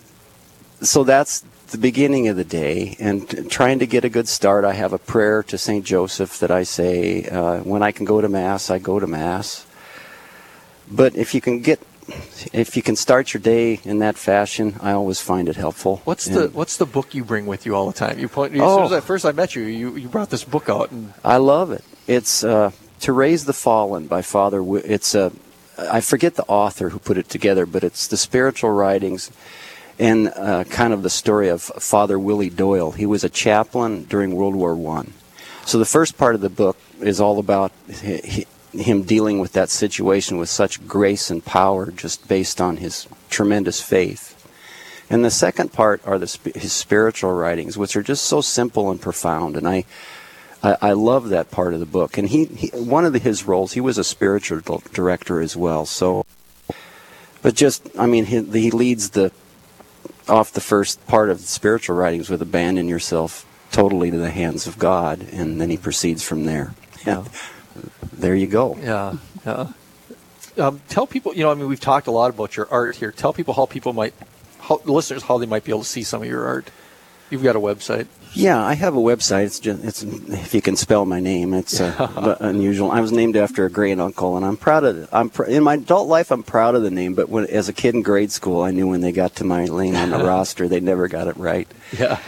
so 0.82 1.04
that's 1.04 1.44
the 1.72 1.78
beginning 1.78 2.28
of 2.28 2.36
the 2.38 2.44
day. 2.44 2.96
And 3.00 3.50
trying 3.50 3.80
to 3.80 3.86
get 3.88 4.06
a 4.06 4.10
good 4.10 4.28
start, 4.28 4.64
I 4.66 4.74
have 4.74 4.94
a 4.94 4.98
prayer 4.98 5.44
to 5.44 5.58
Saint 5.58 5.86
Joseph 5.86 6.40
that 6.40 6.52
I 6.52 6.64
say 6.64 7.26
uh, 7.26 7.58
when 7.60 7.84
I 7.84 7.92
can 7.92 8.06
go 8.06 8.22
to 8.22 8.30
mass. 8.30 8.70
I 8.70 8.80
go 8.80 9.00
to 9.00 9.08
mass. 9.08 9.66
But 10.90 11.16
if 11.18 11.36
you 11.36 11.42
can 11.42 11.60
get, 11.60 11.82
if 12.54 12.78
you 12.78 12.82
can 12.82 12.96
start 12.96 13.34
your 13.34 13.42
day 13.42 13.82
in 13.84 14.00
that 14.00 14.18
fashion, 14.18 14.76
I 14.82 14.94
always 14.94 15.20
find 15.20 15.50
it 15.50 15.58
helpful. 15.58 16.02
What's 16.06 16.28
And- 16.28 16.36
the 16.38 16.48
What's 16.50 16.78
the 16.78 16.86
book 16.86 17.14
you 17.14 17.26
bring 17.26 17.46
with 17.46 17.66
you 17.66 17.76
all 17.76 17.88
the 17.88 17.94
time? 17.98 18.18
You 18.20 18.30
point. 18.30 18.54
As 18.56 18.62
Oh. 18.62 18.78
soon 18.78 18.86
as 18.86 18.92
I 18.94 19.02
first 19.02 19.26
I 19.26 19.34
met 19.34 19.54
you, 19.56 19.64
you 19.64 19.96
you 19.98 20.08
brought 20.08 20.30
this 20.30 20.46
book 20.46 20.70
out, 20.70 20.92
and 20.92 21.14
I 21.26 21.38
love 21.38 21.72
it. 21.72 21.84
It's 22.08 22.44
uh, 22.44 22.72
"To 23.02 23.12
Raise 23.14 23.46
the 23.46 23.54
Fallen" 23.54 24.08
by 24.08 24.22
Father. 24.22 24.60
Wi- 24.60 24.86
It's 24.86 25.14
a 25.14 25.32
I 25.78 26.02
forget 26.02 26.36
the 26.36 26.46
author 26.48 26.90
who 26.90 27.00
put 27.00 27.18
it 27.18 27.30
together, 27.30 27.66
but 27.68 27.84
it's 27.84 28.08
the 28.08 28.18
spiritual 28.18 28.72
writings 28.72 29.30
and 30.00 30.30
uh, 30.36 30.64
kind 30.66 30.94
of 30.94 31.04
the 31.04 31.10
story 31.10 31.50
of 31.50 31.62
Father 31.62 32.18
Willie 32.18 32.50
Doyle. 32.50 32.92
He 32.92 33.06
was 33.06 33.24
a 33.24 33.30
chaplain 33.30 34.06
during 34.06 34.36
World 34.36 34.56
War 34.56 34.76
One. 34.76 35.14
So 35.66 35.78
the 35.78 35.86
first 35.86 36.18
part 36.18 36.34
of 36.34 36.42
the 36.42 36.50
book 36.50 36.78
is 37.02 37.20
all 37.20 37.40
about 37.40 37.72
hi- 37.92 38.22
hi- 38.26 38.46
him 38.78 39.04
dealing 39.04 39.40
with 39.40 39.54
that 39.54 39.70
situation 39.70 40.38
with 40.38 40.50
such 40.50 40.88
grace 40.88 41.30
and 41.30 41.44
power, 41.44 41.92
just 41.92 42.28
based 42.28 42.62
on 42.62 42.78
his 42.78 43.08
tremendous 43.30 43.82
faith. 43.82 44.34
And 45.10 45.24
the 45.24 45.32
second 45.32 45.74
part 45.74 46.02
are 46.06 46.18
the, 46.20 46.52
his 46.56 46.74
spiritual 46.74 47.32
writings, 47.34 47.78
which 47.78 47.96
are 47.96 48.04
just 48.04 48.26
so 48.26 48.42
simple 48.42 48.92
and 48.92 49.00
profound. 49.02 49.56
And 49.56 49.68
I, 49.68 49.86
I, 50.64 50.78
I 50.82 50.92
love 50.94 51.30
that 51.30 51.52
part 51.52 51.74
of 51.74 51.80
the 51.80 51.86
book. 51.86 52.18
And 52.18 52.28
he, 52.30 52.46
he 52.46 52.68
one 52.70 53.06
of 53.06 53.14
the, 53.14 53.20
his 53.20 53.46
roles, 53.46 53.74
he 53.74 53.82
was 53.82 53.98
a 53.98 54.04
spiritual 54.04 54.82
director 54.94 55.42
as 55.42 55.56
well. 55.56 55.86
So, 55.86 56.26
but 57.42 57.56
just, 57.56 57.88
I 57.98 58.06
mean, 58.06 58.26
he, 58.26 58.44
he 58.44 58.72
leads 58.72 59.12
the 59.12 59.32
off 60.28 60.52
the 60.52 60.62
first 60.62 61.06
part 61.08 61.30
of 61.30 61.40
the 61.40 61.48
spiritual 61.48 61.96
writings 61.96 62.30
with 62.30 62.42
abandon 62.42 62.88
yourself 62.88 63.46
totally 63.72 64.12
to 64.12 64.18
the 64.18 64.32
hands 64.32 64.68
of 64.68 64.78
God, 64.78 65.22
and 65.32 65.60
then 65.60 65.70
he 65.70 65.78
proceeds 65.78 66.24
from 66.24 66.46
there. 66.46 66.74
Yeah. 67.06 67.24
there 68.14 68.36
you 68.36 68.48
go. 68.48 68.76
yeah, 68.78 69.18
yeah. 69.46 69.72
Um, 70.58 70.82
tell 70.90 71.06
people, 71.06 71.36
you 71.36 71.44
know, 71.44 71.52
I 71.52 71.54
mean, 71.54 71.68
we've 71.68 71.80
talked 71.80 72.08
a 72.08 72.12
lot 72.12 72.32
about 72.32 72.58
your 72.58 72.68
art 72.72 72.96
here. 72.96 73.12
Tell 73.12 73.32
people 73.32 73.54
how 73.54 73.68
people 73.68 73.94
might, 73.94 74.16
how 74.60 74.82
listeners, 74.86 75.24
how 75.24 75.38
they 75.38 75.46
might 75.46 75.64
be 75.64 75.72
able 75.72 75.84
to 75.84 75.88
see 75.88 76.02
some 76.04 76.24
of 76.24 76.28
your 76.28 76.46
art. 76.46 76.72
You've 77.30 77.44
got 77.44 77.56
a 77.56 77.60
website. 77.60 78.08
Yeah, 78.34 78.64
I 78.64 78.76
have 78.76 78.96
a 78.96 79.00
website. 79.00 79.46
It's 79.46 79.60
just 79.60 79.84
it's 79.84 80.04
if 80.04 80.54
you 80.54 80.62
can 80.62 80.76
spell 80.76 81.06
my 81.06 81.20
name, 81.20 81.54
it's 81.54 81.82
uh, 81.82 82.38
unusual. 82.40 82.92
I 82.92 83.02
was 83.02 83.12
named 83.12 83.36
after 83.36 83.66
a 83.66 83.70
great 83.70 84.00
uncle, 84.00 84.38
and 84.38 84.46
I'm 84.46 84.58
proud 84.58 84.84
of 84.84 84.98
it. 84.98 85.10
I'm 85.12 85.30
pr- 85.30 85.46
in 85.46 85.64
my 85.64 85.76
adult 85.76 86.08
life, 86.08 86.32
I'm 86.32 86.44
proud 86.44 86.76
of 86.76 86.84
the 86.84 86.92
name. 86.92 87.16
But 87.16 87.30
when 87.30 87.46
as 87.48 87.68
a 87.68 87.74
kid 87.74 87.96
in 87.96 88.04
grade 88.04 88.32
school, 88.32 88.62
I 88.62 88.72
knew 88.72 88.88
when 88.88 89.02
they 89.02 89.12
got 89.12 89.36
to 89.38 89.44
my 89.44 89.66
name 89.66 89.96
on 89.96 90.12
the 90.12 90.18
roster, 90.24 90.68
they 90.68 90.80
never 90.80 91.08
got 91.08 91.28
it 91.28 91.38
right. 91.38 91.68
Yeah. 91.98 92.20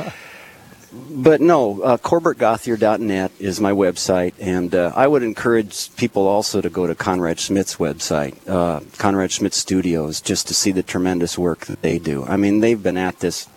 But 0.92 1.40
no, 1.40 1.82
uh, 1.84 1.98
CorbertGauthier.net 1.98 3.32
is 3.40 3.62
my 3.62 3.72
website, 3.72 4.34
and 4.40 4.74
uh, 4.74 4.92
I 4.96 5.06
would 5.06 5.22
encourage 5.22 5.96
people 5.98 6.28
also 6.28 6.62
to 6.62 6.70
go 6.70 6.88
to 6.88 6.96
Conrad 6.96 7.40
Schmidt's 7.40 7.76
website, 7.76 8.36
uh, 8.50 8.80
Conrad 8.98 9.32
Schmidt 9.32 9.54
Studios, 9.54 10.20
just 10.20 10.48
to 10.48 10.56
see 10.56 10.72
the 10.72 10.82
tremendous 10.82 11.38
work 11.38 11.68
that 11.68 11.84
they 11.84 12.00
do. 12.00 12.26
I 12.26 12.38
mean, 12.38 12.62
they've 12.62 12.82
been 12.82 12.98
at 12.98 13.20
this. 13.20 13.48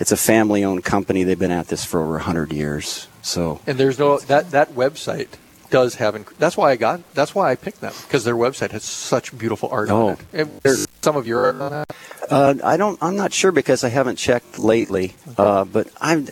It's 0.00 0.12
a 0.12 0.16
family-owned 0.16 0.84
company. 0.84 1.24
They've 1.24 1.38
been 1.38 1.50
at 1.50 1.68
this 1.68 1.84
for 1.84 2.00
over 2.02 2.18
hundred 2.20 2.52
years. 2.52 3.08
So 3.22 3.60
And 3.66 3.78
there's 3.78 3.98
no 3.98 4.18
that 4.18 4.50
that 4.50 4.72
website 4.72 5.28
does 5.70 5.96
have. 5.96 6.14
Inc- 6.14 6.36
that's 6.38 6.56
why 6.56 6.70
I 6.72 6.76
got. 6.76 7.00
That's 7.14 7.34
why 7.34 7.50
I 7.50 7.56
picked 7.56 7.80
them 7.80 7.92
because 8.02 8.24
their 8.24 8.36
website 8.36 8.70
has 8.72 8.84
such 8.84 9.36
beautiful 9.36 9.68
art 9.70 9.90
Oh. 9.90 10.08
on 10.08 10.12
it. 10.12 10.18
And 10.32 10.60
there's 10.62 10.86
some 11.02 11.16
of 11.16 11.26
your 11.26 11.46
art 11.46 11.60
on 11.60 11.70
that. 11.72 11.96
Uh, 12.30 12.54
I 12.64 12.76
don't. 12.76 12.98
I'm 13.02 13.16
not 13.16 13.32
sure 13.32 13.52
because 13.52 13.82
I 13.84 13.88
haven't 13.88 14.16
checked 14.16 14.58
lately. 14.58 15.14
Uh, 15.38 15.64
but 15.64 15.88
I've 16.00 16.28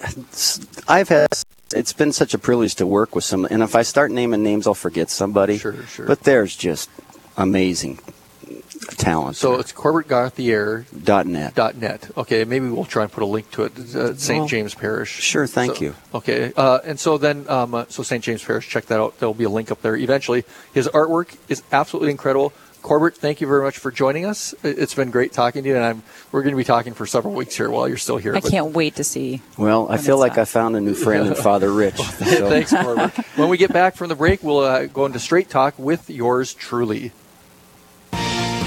I've 0.89 1.09
had. 1.09 1.29
It's 1.75 1.95
been 1.95 2.13
such 2.13 2.35
a 2.35 2.39
privilege 2.39 2.75
to 2.77 2.87
work 2.87 3.15
with 3.15 3.25
some. 3.25 3.47
And 3.47 3.63
if 3.63 3.75
I 3.75 3.81
start 3.83 4.11
naming 4.11 4.43
names, 4.43 4.67
I'll 4.67 4.75
forget 4.75 5.09
somebody. 5.09 5.57
Sure, 5.57 5.83
sure. 5.87 6.07
But 6.07 6.21
there's 6.25 6.55
just 6.55 6.91
amazing 7.39 7.99
talent. 9.03 9.37
So 9.37 9.55
it's 9.61 9.73
CorbertGauthier.net. 9.73 11.05
dot 11.05 11.27
net. 11.27 11.55
Dot 11.55 11.77
net. 11.77 12.11
Okay, 12.17 12.45
maybe 12.45 12.69
we'll 12.69 12.85
try 12.85 13.03
and 13.03 13.13
put 13.13 13.23
a 13.23 13.27
link 13.27 13.51
to 13.53 13.65
it. 13.65 13.79
Uh, 13.95 14.15
St. 14.17 14.41
Well, 14.41 14.49
James 14.49 14.75
Parish. 14.75 15.11
sure, 15.11 15.47
thank 15.47 15.77
So- 15.77 15.83
you. 15.83 15.95
Okay, 16.15 16.53
uh, 16.57 16.79
and 16.85 16.99
so 16.99 17.19
then, 17.19 17.45
um, 17.49 17.75
uh, 17.75 17.85
so 17.89 18.03
St. 18.03 18.23
James 18.23 18.43
Parish, 18.45 18.69
check 18.69 18.87
that 18.87 19.01
out. 19.01 19.19
There'll 19.19 19.35
be 19.35 19.45
a 19.45 19.51
link 19.51 19.71
up 19.71 19.83
there 19.83 19.97
eventually. 19.97 20.45
His 20.73 20.89
artwork 20.89 21.37
is 21.49 21.63
absolutely 21.73 22.11
incredible. 22.11 22.53
Corbett, 22.83 23.17
thank 23.17 23.41
you 23.41 23.47
very 23.47 23.63
much 23.63 23.79
for 23.79 23.93
joining 23.93 24.25
us. 24.27 24.55
It- 24.65 24.77
It's 24.77 24.95
been 24.95 25.13
great 25.13 25.33
talking 25.33 25.63
to 25.63 25.69
you, 25.69 25.77
and 25.77 25.85
I'm 25.85 26.03
we're 26.33 26.43
going 26.43 26.53
to 26.53 26.57
be 26.57 26.65
talking 26.65 26.95
for 26.95 27.07
several 27.07 27.33
weeks 27.35 27.57
here 27.57 27.71
while 27.71 27.87
you're 27.87 27.97
still 27.97 28.17
here. 28.17 28.35
I 28.35 28.41
but- 28.41 28.51
can't 28.51 28.73
wait 28.73 28.97
to 28.97 29.05
see. 29.05 29.41
Well, 29.57 29.87
I 29.89 29.99
feel 29.99 30.19
like 30.19 30.33
up. 30.33 30.39
I 30.39 30.45
found 30.47 30.75
a 30.75 30.81
new 30.81 30.95
friend 30.95 31.29
in 31.29 31.35
Father 31.49 31.71
Rich. 31.73 31.97
so- 32.03 32.49
Thanks, 32.51 32.73
Corbett. 32.73 33.13
when 33.37 33.49
we 33.49 33.57
get 33.57 33.73
back 33.73 33.95
from 33.95 34.09
the 34.09 34.17
break, 34.17 34.43
we'll 34.43 34.59
uh, 34.61 34.87
go 34.87 35.07
into 35.07 35.21
straight 35.21 35.49
talk 35.49 35.75
with 35.79 36.11
yours 36.11 36.55
truly. 36.55 37.13